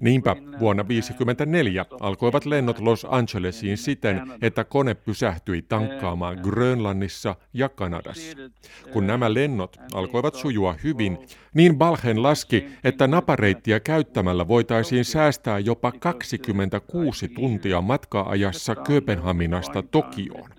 Niinpä 0.00 0.36
vuonna 0.60 0.84
1954 0.84 1.84
alkoivat 2.00 2.46
lennot 2.46 2.78
Los 2.78 3.06
Angelesiin 3.10 3.76
siten, 3.76 4.22
että 4.42 4.64
kone 4.64 4.94
pysähtyi 4.94 5.62
tankkaamaan 5.62 6.38
Grönlannissa 6.42 7.34
ja 7.54 7.68
Kanadassa. 7.68 8.36
Kun 8.92 9.06
nämä 9.06 9.34
lennot 9.34 9.76
alkoivat 9.94 10.34
sujua 10.34 10.74
hyvin, 10.84 11.18
niin 11.54 11.78
Balhen 11.78 12.22
laski, 12.22 12.66
että 12.84 13.06
napareittiä 13.06 13.80
käyttämällä 13.80 14.48
voitaisiin 14.48 15.04
säästää 15.04 15.58
jopa 15.58 15.92
26 15.92 17.28
tuntia 17.28 17.80
matka-ajassa 17.80 18.74
Kööpenhaminasta 18.74 19.82
Tokioon. 19.82 20.50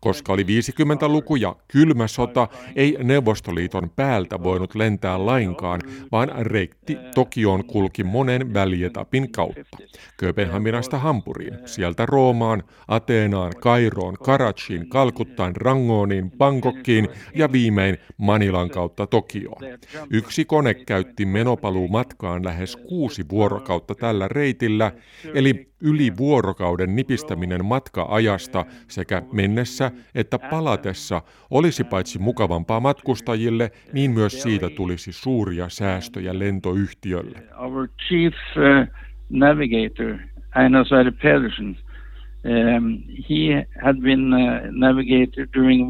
Koska 0.00 0.32
oli 0.32 0.42
50-luku 0.42 1.36
ja 1.36 1.56
kylmä 1.68 2.06
sota, 2.06 2.48
ei 2.76 2.96
Neuvostoliiton 3.02 3.90
päältä 3.96 4.42
voinut 4.42 4.74
lentää 4.74 5.26
lainkaan, 5.26 5.80
vaan 6.12 6.32
reitti 6.40 6.98
Tokioon 7.14 7.23
kulki 7.66 8.04
monen 8.04 8.54
välietapin 8.54 9.32
kautta. 9.32 9.78
Kööpenhaminasta 10.16 10.98
Hampuriin, 10.98 11.58
sieltä 11.64 12.06
Roomaan, 12.06 12.62
Ateenaan, 12.88 13.52
Kairoon, 13.60 14.14
Karachiin, 14.14 14.88
Kalkuttaan, 14.88 15.56
Rangooniin, 15.56 16.30
Bangkokkiin 16.30 17.08
ja 17.34 17.52
viimein 17.52 17.98
Manilan 18.16 18.70
kautta 18.70 19.06
Tokioon. 19.06 19.62
Yksi 20.10 20.44
kone 20.44 20.74
käytti 20.74 21.26
menopaluu 21.26 21.88
matkaan 21.88 22.44
lähes 22.44 22.76
kuusi 22.76 23.24
vuorokautta 23.30 23.94
tällä 23.94 24.28
reitillä, 24.28 24.92
eli 25.34 25.73
yli 25.84 26.16
vuorokauden 26.16 26.96
nipistäminen 26.96 27.64
matka-ajasta 27.64 28.64
sekä 28.88 29.22
mennessä 29.32 29.90
että 30.14 30.38
palatessa 30.38 31.22
olisi 31.50 31.84
paitsi 31.84 32.18
mukavampaa 32.18 32.80
matkustajille, 32.80 33.70
niin 33.92 34.10
myös 34.10 34.42
siitä 34.42 34.70
tulisi 34.70 35.12
suuria 35.12 35.68
säästöjä 35.68 36.38
lentoyhtiölle. 36.38 37.42
Our 37.58 37.88
chief 38.08 38.34
uh, 38.56 38.94
navigator, 39.30 40.18
Einar 40.62 40.86
Pedersen, 41.22 41.76
Um, 42.44 43.02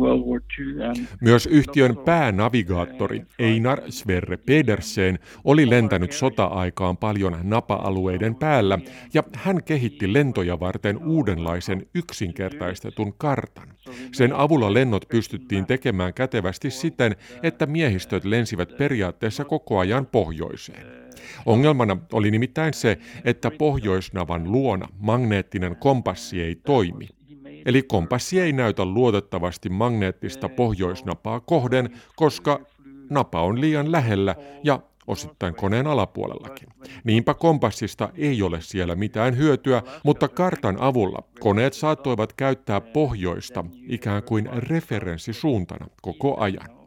uh, 0.03 1.11
Myös 1.21 1.47
yhtiön 1.47 1.97
päänavigaattori 2.05 3.23
Einar 3.39 3.81
Sverre 3.89 4.37
Pedersen 4.37 5.19
oli 5.45 5.71
lentänyt 5.71 6.13
sota-aikaan 6.13 6.97
paljon 6.97 7.37
napa-alueiden 7.43 8.35
päällä 8.35 8.79
ja 9.15 9.23
hän 9.35 9.65
kehitti 9.65 10.13
lentoja 10.13 10.61
varten 10.61 10.99
uudenlaisen 10.99 11.87
yksinkertaistetun 11.95 13.15
kartan. 13.19 13.69
Sen 14.13 14.33
avulla 14.33 14.75
lennot 14.75 15.09
pystyttiin 15.09 15.67
tekemään 15.67 16.15
kätevästi 16.15 16.71
siten, 16.71 17.17
että 17.43 17.67
miehistöt 17.67 18.25
lensivät 18.25 18.77
periaatteessa 18.79 19.45
koko 19.45 19.79
ajan 19.79 20.07
pohjoiseen. 20.07 21.04
Ongelmana 21.47 21.97
oli 22.13 22.31
nimittäin 22.31 22.75
se, 22.75 22.99
että 23.25 23.51
pohjoisnavan 23.51 24.53
luona 24.53 24.89
magneettinen 24.99 25.77
kompassi 25.77 26.43
ei 26.43 26.55
toimi. 26.55 27.09
Eli 27.67 27.83
kompassi 27.83 28.41
ei 28.41 28.53
näytä 28.53 28.85
luotettavasti 28.85 29.69
magneettista 29.69 30.49
pohjoisnapaa 30.49 31.41
kohden, 31.41 31.91
koska 32.17 32.61
napa 33.11 33.43
on 33.43 33.61
liian 33.61 33.93
lähellä 33.93 34.37
ja 34.65 34.81
osittain 35.07 35.55
koneen 35.55 35.87
alapuolellakin. 35.87 36.69
Niinpä 37.05 37.35
kompassista 37.35 38.09
ei 38.17 38.43
ole 38.43 38.61
siellä 38.61 38.95
mitään 38.95 39.37
hyötyä, 39.37 39.83
mutta 40.05 40.29
kartan 40.29 40.77
avulla 40.81 41.19
koneet 41.41 41.73
saattoivat 41.73 42.33
käyttää 42.33 42.81
pohjoista 42.81 43.65
ikään 43.89 44.23
kuin 44.23 44.49
referenssisuuntana 44.53 45.87
koko 46.03 46.41
ajan. 46.41 46.84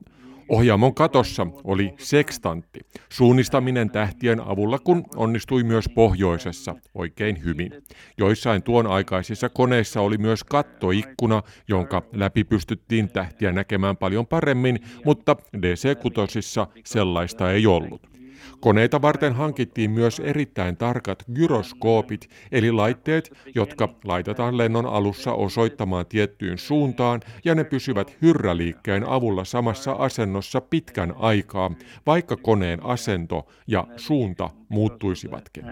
Ohjaamon 0.50 0.96
katossa 0.96 1.48
oli 1.64 1.94
sekstantti, 1.98 2.80
suunnistaminen 3.10 3.90
tähtien 3.90 4.40
avulla, 4.40 4.80
kun 4.80 5.06
onnistui 5.16 5.64
myös 5.64 5.90
pohjoisessa 5.96 6.76
oikein 6.94 7.44
hyvin. 7.44 7.72
Joissain 8.18 8.64
tuon 8.64 8.88
aikaisissa 8.88 9.50
koneissa 9.50 10.02
oli 10.02 10.18
myös 10.18 10.44
kattoikkuna, 10.44 11.44
jonka 11.68 12.04
läpi 12.14 12.44
pystyttiin 12.44 13.10
tähtiä 13.10 13.52
näkemään 13.52 13.98
paljon 13.98 14.28
paremmin, 14.28 14.80
mutta 15.06 15.36
DC-kutosissa 15.62 16.68
sellaista 16.86 17.52
ei 17.52 17.68
ollut. 17.68 18.17
Koneita 18.60 19.02
varten 19.02 19.34
hankittiin 19.34 19.92
myös 19.92 20.20
erittäin 20.20 20.78
tarkat 20.78 21.24
gyroskoopit, 21.34 22.30
eli 22.52 22.72
laitteet, 22.72 23.32
jotka 23.56 23.90
laitetaan 24.04 24.58
lennon 24.58 24.86
alussa 24.86 25.34
osoittamaan 25.34 26.06
tiettyyn 26.06 26.58
suuntaan, 26.58 27.22
ja 27.46 27.56
ne 27.56 27.64
pysyvät 27.64 28.18
hyrräliikkeen 28.22 29.10
avulla 29.10 29.44
samassa 29.44 29.92
asennossa 29.92 30.62
pitkän 30.62 31.14
aikaa, 31.20 31.72
vaikka 32.06 32.38
koneen 32.38 32.80
asento 32.84 33.48
ja 33.68 33.88
suunta 33.96 34.50
muuttuisivatkin. 34.70 35.64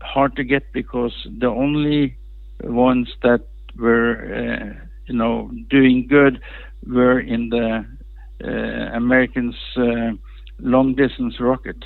hard 0.00 0.32
to 0.36 0.44
get 0.44 0.64
because 0.72 1.28
the 1.40 1.48
only 1.48 2.12
ones 2.64 3.08
that 3.20 3.42
were, 3.76 4.14
uh, 4.14 4.74
you 5.08 5.14
know, 5.14 5.50
doing 5.70 6.08
good 6.08 6.40
were 6.86 7.20
in 7.20 7.50
the 7.50 7.84
uh, 8.44 8.96
Americans 8.96 9.56
uh, 9.76 10.14
long 10.62 10.96
distance 10.96 11.38
rocket. 11.38 11.76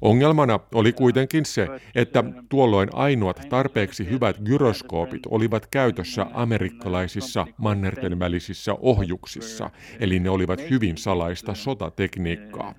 Ongelmana 0.00 0.60
oli 0.74 0.92
kuitenkin 0.92 1.44
se, 1.44 1.68
että 1.94 2.24
tuolloin 2.48 2.88
ainoat 2.92 3.40
tarpeeksi 3.50 4.10
hyvät 4.10 4.36
gyroskoopit 4.44 5.22
olivat 5.28 5.66
käytössä 5.66 6.26
amerikkalaisissa 6.34 7.46
mannerten 7.58 8.18
välisissä 8.18 8.74
ohjuksissa, 8.80 9.70
eli 10.00 10.20
ne 10.20 10.30
olivat 10.30 10.70
hyvin 10.70 10.96
salaista 10.96 11.54
sotatekniikkaa. 11.54 12.74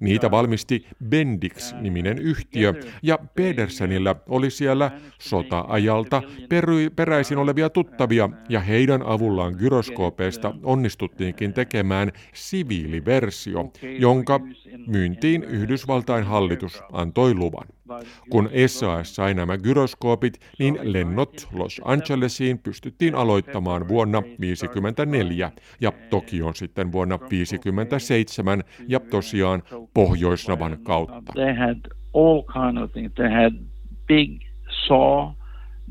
Niitä 0.00 0.30
valmisti 0.30 0.86
Bendix-niminen 1.08 2.18
yhtiö, 2.18 2.74
ja 3.02 3.18
Pedersenillä 3.34 4.14
oli 4.28 4.50
siellä 4.50 4.90
sota-ajalta 5.18 6.22
peräisin 6.96 7.38
olevia 7.38 7.70
tuttavia, 7.70 8.30
ja 8.48 8.60
heidän 8.60 9.02
avullaan 9.02 9.54
gyroskoopeista 9.58 10.54
onnistuttiinkin 10.62 11.52
tekemään 11.52 12.12
siviiliversio, 12.34 13.72
jonka 13.98 14.40
myyntiin 14.86 15.44
Yhdysvaltain 15.44 16.24
hallitus 16.24 16.82
antoi 16.92 17.34
luvan. 17.34 17.66
Kun 18.30 18.50
SAS 18.66 19.14
sai 19.14 19.34
nämä 19.34 19.58
gyroskoopit, 19.58 20.40
niin 20.58 20.78
lennot 20.82 21.48
Los 21.52 21.80
Angelesiin 21.84 22.58
pystyttiin 22.58 23.14
aloittamaan 23.14 23.88
vuonna 23.88 24.22
1954 24.22 25.52
ja 25.80 25.92
Tokioon 26.10 26.54
sitten 26.54 26.92
vuonna 26.92 27.18
1957 27.18 28.64
ja 28.88 29.00
tosiaan 29.00 29.55
Pohjoisnavan 29.94 30.78
kautta. 30.84 31.22
They 31.34 31.54
had 31.54 31.88
all 32.12 32.44
kind 32.52 32.78
of 32.78 32.92
things. 32.92 33.12
They 33.16 33.30
had 33.30 33.52
big 34.06 34.42
saw 34.86 35.32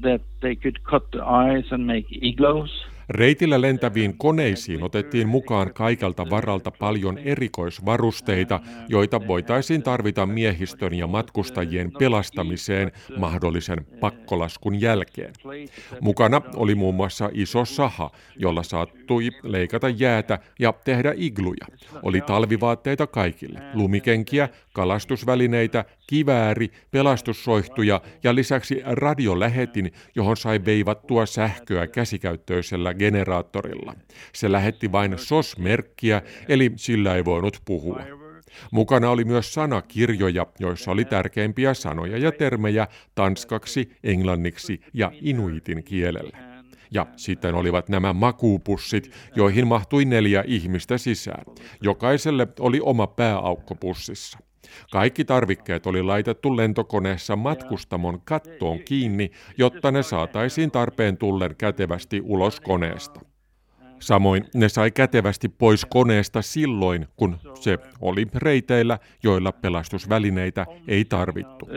that 0.01 0.21
they 0.41 0.55
could 0.55 0.83
cut 0.83 1.11
the 1.11 1.23
eyes 1.23 1.65
and 1.71 1.87
make 1.87 2.05
igloos. 2.11 2.85
Reitillä 3.09 3.61
lentäviin 3.61 4.17
koneisiin 4.17 4.83
otettiin 4.83 5.27
mukaan 5.27 5.73
kaikalta 5.73 6.29
varalta 6.29 6.71
paljon 6.71 7.17
erikoisvarusteita, 7.17 8.59
joita 8.89 9.27
voitaisiin 9.27 9.83
tarvita 9.83 10.25
miehistön 10.25 10.93
ja 10.93 11.07
matkustajien 11.07 11.91
pelastamiseen 11.99 12.91
mahdollisen 13.17 13.85
pakkolaskun 13.99 14.81
jälkeen. 14.81 15.33
Mukana 16.01 16.41
oli 16.55 16.75
muun 16.75 16.95
muassa 16.95 17.29
iso 17.33 17.65
saha, 17.65 18.11
jolla 18.35 18.63
saattui 18.63 19.29
leikata 19.43 19.89
jäätä 19.89 20.39
ja 20.59 20.73
tehdä 20.85 21.13
igluja. 21.15 21.65
Oli 22.03 22.21
talvivaatteita 22.21 23.07
kaikille, 23.07 23.59
lumikenkiä, 23.73 24.49
kalastusvälineitä, 24.75 25.85
kivääri, 26.07 26.71
pelastussoihtuja 26.91 28.01
ja 28.23 28.35
lisäksi 28.35 28.81
radiolähetin, 28.85 29.91
johon 30.15 30.37
sai 30.37 30.65
veivattua 30.65 31.25
sähköä 31.25 31.87
käsikäyttöisellä 31.87 32.93
generaattorilla. 32.93 33.93
Se 34.33 34.51
lähetti 34.51 34.91
vain 34.91 35.17
SOS-merkkiä, 35.17 36.21
eli 36.49 36.71
sillä 36.75 37.15
ei 37.15 37.25
voinut 37.25 37.61
puhua. 37.65 38.01
Mukana 38.71 39.09
oli 39.09 39.23
myös 39.23 39.53
sanakirjoja, 39.53 40.45
joissa 40.59 40.91
oli 40.91 41.05
tärkeimpiä 41.05 41.73
sanoja 41.73 42.17
ja 42.17 42.31
termejä 42.31 42.87
tanskaksi, 43.15 43.91
englanniksi 44.03 44.81
ja 44.93 45.11
inuitin 45.21 45.83
kielellä. 45.83 46.37
Ja 46.91 47.05
sitten 47.15 47.55
olivat 47.55 47.89
nämä 47.89 48.13
makuupussit, 48.13 49.11
joihin 49.35 49.67
mahtui 49.67 50.05
neljä 50.05 50.43
ihmistä 50.47 50.97
sisään. 50.97 51.45
Jokaiselle 51.81 52.47
oli 52.59 52.79
oma 52.81 53.07
pääaukko 53.07 53.75
pussissa. 53.75 54.39
Kaikki 54.91 55.25
tarvikkeet 55.25 55.87
oli 55.87 56.03
laitettu 56.03 56.57
lentokoneessa 56.57 57.35
matkustamon 57.35 58.21
kattoon 58.25 58.79
kiinni, 58.79 59.31
jotta 59.57 59.91
ne 59.91 60.03
saataisiin 60.03 60.71
tarpeen 60.71 61.17
tullen 61.17 61.55
kätevästi 61.57 62.21
ulos 62.23 62.59
koneesta. 62.59 63.19
Samoin 63.99 64.45
ne 64.53 64.69
sai 64.69 64.91
kätevästi 64.91 65.49
pois 65.49 65.85
koneesta 65.85 66.41
silloin, 66.41 67.07
kun 67.15 67.37
se 67.53 67.79
oli 68.01 68.27
reiteillä, 68.35 68.99
joilla 69.23 69.51
pelastusvälineitä 69.51 70.65
ei 70.87 71.05
tarvittu. 71.05 71.67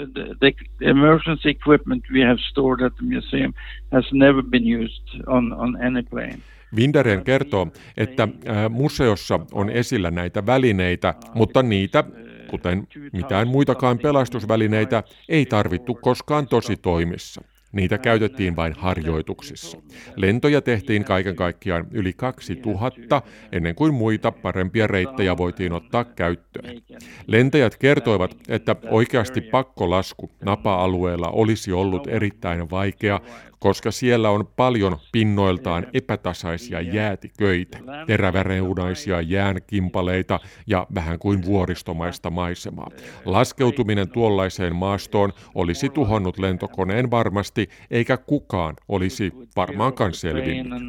Vinderen 6.77 7.25
kertoo, 7.25 7.67
että 7.97 8.29
museossa 8.71 9.41
on 9.53 9.71
esillä 9.71 10.11
näitä 10.11 10.47
välineitä, 10.47 11.15
mutta 11.35 11.63
niitä, 11.63 12.05
kuten 12.51 12.87
mitään 13.13 13.49
muitakaan 13.49 13.99
pelastusvälineitä, 13.99 15.03
ei 15.29 15.47
tarvittu 15.47 15.95
koskaan 15.95 16.49
tositoimissa. 16.49 17.43
Niitä 17.73 17.99
käytettiin 17.99 18.57
vain 18.57 18.75
harjoituksissa. 18.79 19.79
Lentoja 20.17 20.63
tehtiin 20.63 21.05
kaiken 21.05 21.37
kaikkiaan 21.37 21.87
yli 21.91 22.13
2000 22.13 23.23
ennen 23.53 23.75
kuin 23.75 23.95
muita 23.95 24.33
parempia 24.33 24.87
reittejä 24.87 25.37
voitiin 25.37 25.73
ottaa 25.73 26.05
käyttöön. 26.05 26.83
Lentäjät 27.27 27.77
kertoivat, 27.77 28.37
että 28.49 28.77
oikeasti 28.91 29.41
pakkolasku 29.41 30.31
Napa-alueella 30.45 31.29
olisi 31.29 31.73
ollut 31.73 32.07
erittäin 32.07 32.71
vaikea, 32.71 33.21
koska 33.59 33.91
siellä 33.91 34.31
on 34.31 34.49
paljon 34.57 34.97
pinnoiltaan 35.13 35.87
epätasaisia 35.93 36.81
jäätiköitä, 36.81 37.79
teräväreunaisia 38.07 39.21
jäänkimpaleita 39.21 40.41
ja 40.67 40.87
vähän 40.95 41.19
kuin 41.19 41.45
vuoristomaista 41.45 42.31
maisemaa. 42.31 42.89
Laskeutuminen 43.25 44.11
tuollaiseen 44.11 44.77
maastoon 44.77 45.33
olisi 45.55 45.89
tuhonnut 45.89 46.39
lentokoneen 46.39 47.11
varmasti, 47.11 47.69
eikä 47.91 48.17
kukaan 48.17 48.75
olisi 48.89 49.33
varmaankaan 49.57 50.15
selvinnyt. 50.15 50.83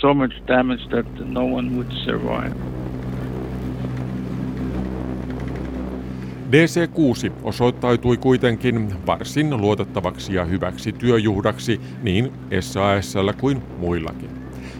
So 0.00 0.14
much 0.14 0.32
damage 0.46 0.88
that 0.90 1.06
no 1.28 1.44
one 1.44 1.70
would 1.70 1.92
survive. 2.04 3.15
DC-6 6.50 7.32
osoittautui 7.42 8.16
kuitenkin 8.16 9.06
varsin 9.06 9.56
luotettavaksi 9.56 10.34
ja 10.34 10.44
hyväksi 10.44 10.92
työjuhdaksi 10.92 11.80
niin 12.02 12.32
SASL 12.60 13.30
kuin 13.40 13.62
muillakin. 13.78 14.30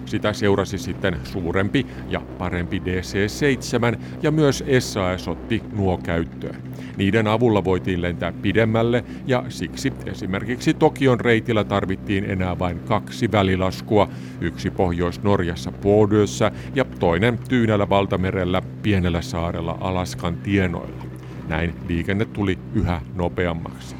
Sitä 0.05 0.33
seurasi 0.33 0.79
sitten 0.79 1.17
suurempi 1.25 1.87
ja 2.09 2.21
parempi 2.39 2.83
DC-7 2.85 3.99
ja 4.23 4.31
myös 4.31 4.65
SAS 4.79 5.29
otti 5.29 5.63
nuo 5.73 5.99
käyttöön. 5.99 6.63
Niiden 6.97 7.27
avulla 7.27 7.65
voitiin 7.65 8.03
lentää 8.03 8.33
pidemmälle 8.33 9.05
ja 9.27 9.45
siksi 9.49 9.93
esimerkiksi 10.07 10.75
Tokion 10.75 11.21
reitillä 11.21 11.65
tarvittiin 11.65 12.25
enää 12.25 12.59
vain 12.59 12.81
kaksi 12.81 13.33
välilaskua, 13.33 14.09
yksi 14.41 14.71
Pohjois-Norjassa 14.71 15.73
Pordössä 15.73 16.53
ja 16.75 16.85
toinen 16.85 17.39
Tyynällä 17.49 17.89
valtamerellä 17.89 18.63
pienellä 18.83 19.23
saarella 19.23 19.79
Alaskan 19.81 20.37
tienoilla. 20.37 21.06
Näin 21.49 21.75
liikenne 21.89 22.25
tuli 22.25 22.59
yhä 22.75 23.01
nopeammaksi. 23.15 23.97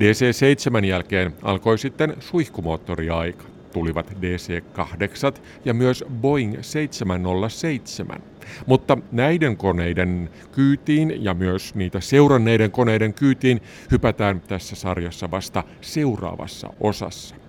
DC-7 0.00 0.84
jälkeen 0.84 1.34
alkoi 1.42 1.78
sitten 1.78 2.16
suihkumoottoriaika. 2.20 3.44
Tulivat 3.72 4.10
DC-8 4.10 5.40
ja 5.64 5.74
myös 5.74 6.04
Boeing 6.20 6.56
707. 6.60 8.22
Mutta 8.66 8.98
näiden 9.12 9.56
koneiden 9.56 10.30
kyytiin 10.52 11.24
ja 11.24 11.34
myös 11.34 11.74
niitä 11.74 12.00
seuranneiden 12.00 12.70
koneiden 12.70 13.14
kyytiin 13.14 13.60
hypätään 13.90 14.40
tässä 14.40 14.76
sarjassa 14.76 15.30
vasta 15.30 15.64
seuraavassa 15.80 16.68
osassa. 16.80 17.39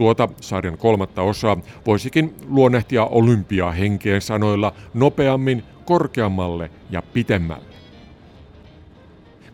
Tuota 0.00 0.28
sarjan 0.40 0.78
kolmatta 0.78 1.22
osaa 1.22 1.56
voisikin 1.86 2.34
luonnehtia 2.48 3.04
olympiahenkeen 3.04 4.20
sanoilla 4.20 4.72
nopeammin, 4.94 5.64
korkeammalle 5.84 6.70
ja 6.90 7.02
pitemmälle. 7.02 7.69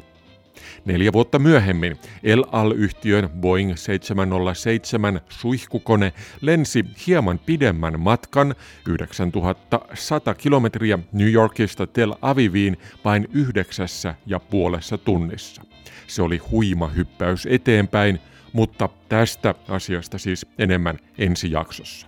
Neljä 0.85 1.13
vuotta 1.13 1.39
myöhemmin 1.39 1.97
El 2.23 2.43
Al-yhtiön 2.51 3.29
Boeing 3.29 3.75
707 3.75 5.21
suihkukone 5.29 6.13
lensi 6.41 6.85
hieman 7.07 7.39
pidemmän 7.39 7.99
matkan 7.99 8.55
9100 8.87 10.33
kilometriä 10.37 10.99
New 11.11 11.31
Yorkista 11.31 11.87
Tel 11.87 12.13
Aviviin 12.21 12.77
vain 13.05 13.27
yhdeksässä 13.33 14.15
ja 14.25 14.39
puolessa 14.39 14.97
tunnissa. 14.97 15.61
Se 16.07 16.21
oli 16.21 16.37
huima 16.37 16.87
hyppäys 16.87 17.47
eteenpäin, 17.49 18.19
mutta 18.53 18.89
tästä 19.09 19.55
asiasta 19.67 20.17
siis 20.17 20.45
enemmän 20.57 20.99
ensi 21.17 21.51
jaksossa. 21.51 22.07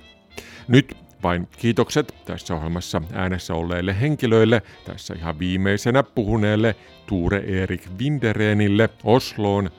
Nyt 0.68 1.09
vain 1.24 1.48
kiitokset 1.58 2.16
tässä 2.26 2.56
ohjelmassa 2.56 3.02
äänessä 3.14 3.54
olleille 3.54 4.02
henkilöille, 4.02 4.62
tässä 4.86 5.14
ihan 5.14 5.40
viimeisenä 5.40 6.04
puhuneelle 6.04 6.76
Tuure 7.08 7.44
Erik 7.48 7.82
Winderenille 8.00 8.90
Osloon, 9.04 9.70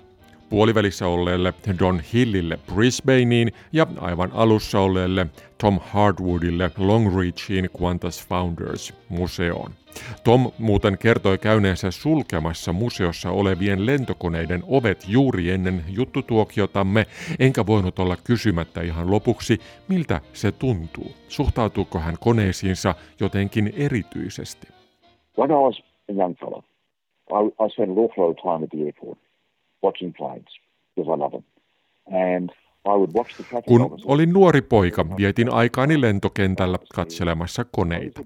puolivälissä 0.49 1.07
olleelle 1.07 1.55
Don 1.79 2.01
Hillille 2.13 2.59
Brisbaneen 2.75 3.53
ja 3.73 3.87
aivan 3.99 4.31
alussa 4.33 4.81
olleelle 4.81 5.27
Tom 5.59 5.81
Hardwoodille 5.83 6.71
Longreachiin 6.77 7.71
Qantas 7.81 8.27
Founders 8.27 8.95
museoon. 9.09 9.80
Tom 10.25 10.51
muuten 10.59 10.99
kertoi 10.99 11.39
käyneensä 11.39 11.91
sulkemassa 11.91 12.73
museossa 12.73 13.31
olevien 13.31 13.87
lentokoneiden 13.87 14.63
ovet 14.67 15.05
juuri 15.09 15.51
ennen 15.51 15.85
juttutuokiotamme, 15.89 17.07
enkä 17.39 17.67
voinut 17.67 17.99
olla 17.99 18.17
kysymättä 18.25 18.81
ihan 18.81 19.11
lopuksi, 19.11 19.59
miltä 19.89 20.21
se 20.33 20.53
tuntuu. 20.53 21.13
Suhtautuuko 21.29 21.99
hän 21.99 22.15
koneisiinsa 22.21 22.95
jotenkin 23.21 23.73
erityisesti? 23.77 24.69
When 25.39 25.51
I 25.51 25.55
was 25.55 25.83
a 26.09 26.13
young 26.13 26.35
fellow, 26.39 26.63
I, 27.31 27.65
I 27.65 27.71
spent 27.71 27.91
awful 27.91 28.25
lot 28.25 28.39
of 28.39 28.43
time 28.43 28.65
at 28.65 28.71
the 28.71 28.85
airport 28.85 29.19
watching 29.83 30.13
planes 30.17 30.61
because 30.97 31.15
I 31.15 31.19
love 31.19 31.31
them. 31.31 31.45
And 32.37 32.51
kun 33.67 33.99
olin 34.05 34.33
nuori 34.33 34.63
poika, 34.63 35.17
vietin 35.17 35.53
aikaani 35.53 36.01
lentokentällä 36.01 36.79
katselemassa 36.95 37.65
koneita. 37.65 38.21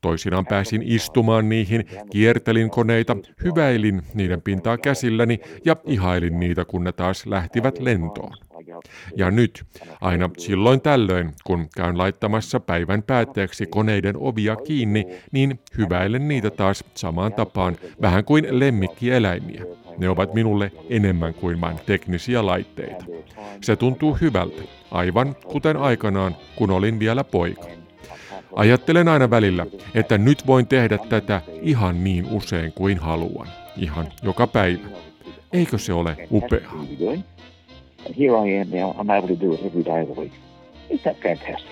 Toisinaan 0.00 0.46
pääsin 0.46 0.82
istumaan 0.84 1.48
niihin, 1.48 1.84
kiertelin 2.10 2.70
koneita, 2.70 3.16
hyväilin 3.44 4.02
niiden 4.14 4.42
pintaa 4.42 4.78
käsilläni 4.78 5.40
ja 5.64 5.76
ihailin 5.86 6.40
niitä, 6.40 6.64
kun 6.64 6.84
ne 6.84 6.92
taas 6.92 7.26
lähtivät 7.26 7.78
lentoon. 7.78 8.45
Ja 9.16 9.30
nyt, 9.30 9.64
aina 10.00 10.30
silloin 10.38 10.80
tällöin, 10.80 11.32
kun 11.44 11.68
käyn 11.76 11.98
laittamassa 11.98 12.60
päivän 12.60 13.02
päätteeksi 13.02 13.66
koneiden 13.66 14.16
ovia 14.18 14.56
kiinni, 14.56 15.06
niin 15.32 15.60
hyväilen 15.78 16.28
niitä 16.28 16.50
taas 16.50 16.84
samaan 16.94 17.32
tapaan, 17.32 17.76
vähän 18.02 18.24
kuin 18.24 18.46
lemmikkieläimiä. 18.50 19.62
Ne 19.98 20.08
ovat 20.08 20.34
minulle 20.34 20.72
enemmän 20.90 21.34
kuin 21.34 21.60
vain 21.60 21.76
teknisiä 21.86 22.46
laitteita. 22.46 23.04
Se 23.60 23.76
tuntuu 23.76 24.14
hyvältä, 24.20 24.62
aivan 24.90 25.34
kuten 25.34 25.76
aikanaan, 25.76 26.36
kun 26.56 26.70
olin 26.70 26.98
vielä 26.98 27.24
poika. 27.24 27.66
Ajattelen 28.56 29.08
aina 29.08 29.30
välillä, 29.30 29.66
että 29.94 30.18
nyt 30.18 30.46
voin 30.46 30.66
tehdä 30.66 30.98
tätä 31.08 31.42
ihan 31.62 32.04
niin 32.04 32.26
usein 32.30 32.72
kuin 32.72 32.98
haluan. 32.98 33.48
Ihan 33.76 34.08
joka 34.22 34.46
päivä. 34.46 34.88
Eikö 35.52 35.78
se 35.78 35.92
ole 35.92 36.16
upeaa? 36.30 36.72
Here 38.12 38.36
I 38.36 38.46
am 38.46 38.70
now. 38.70 38.94
I'm 38.98 39.10
able 39.10 39.28
to 39.28 39.36
do 39.36 39.52
it 39.52 39.62
every 39.62 39.82
day 39.82 40.00
of 40.02 40.08
the 40.08 40.14
week. 40.14 40.32
Isn't 40.88 41.04
that 41.04 41.20
fantastic? 41.20 41.66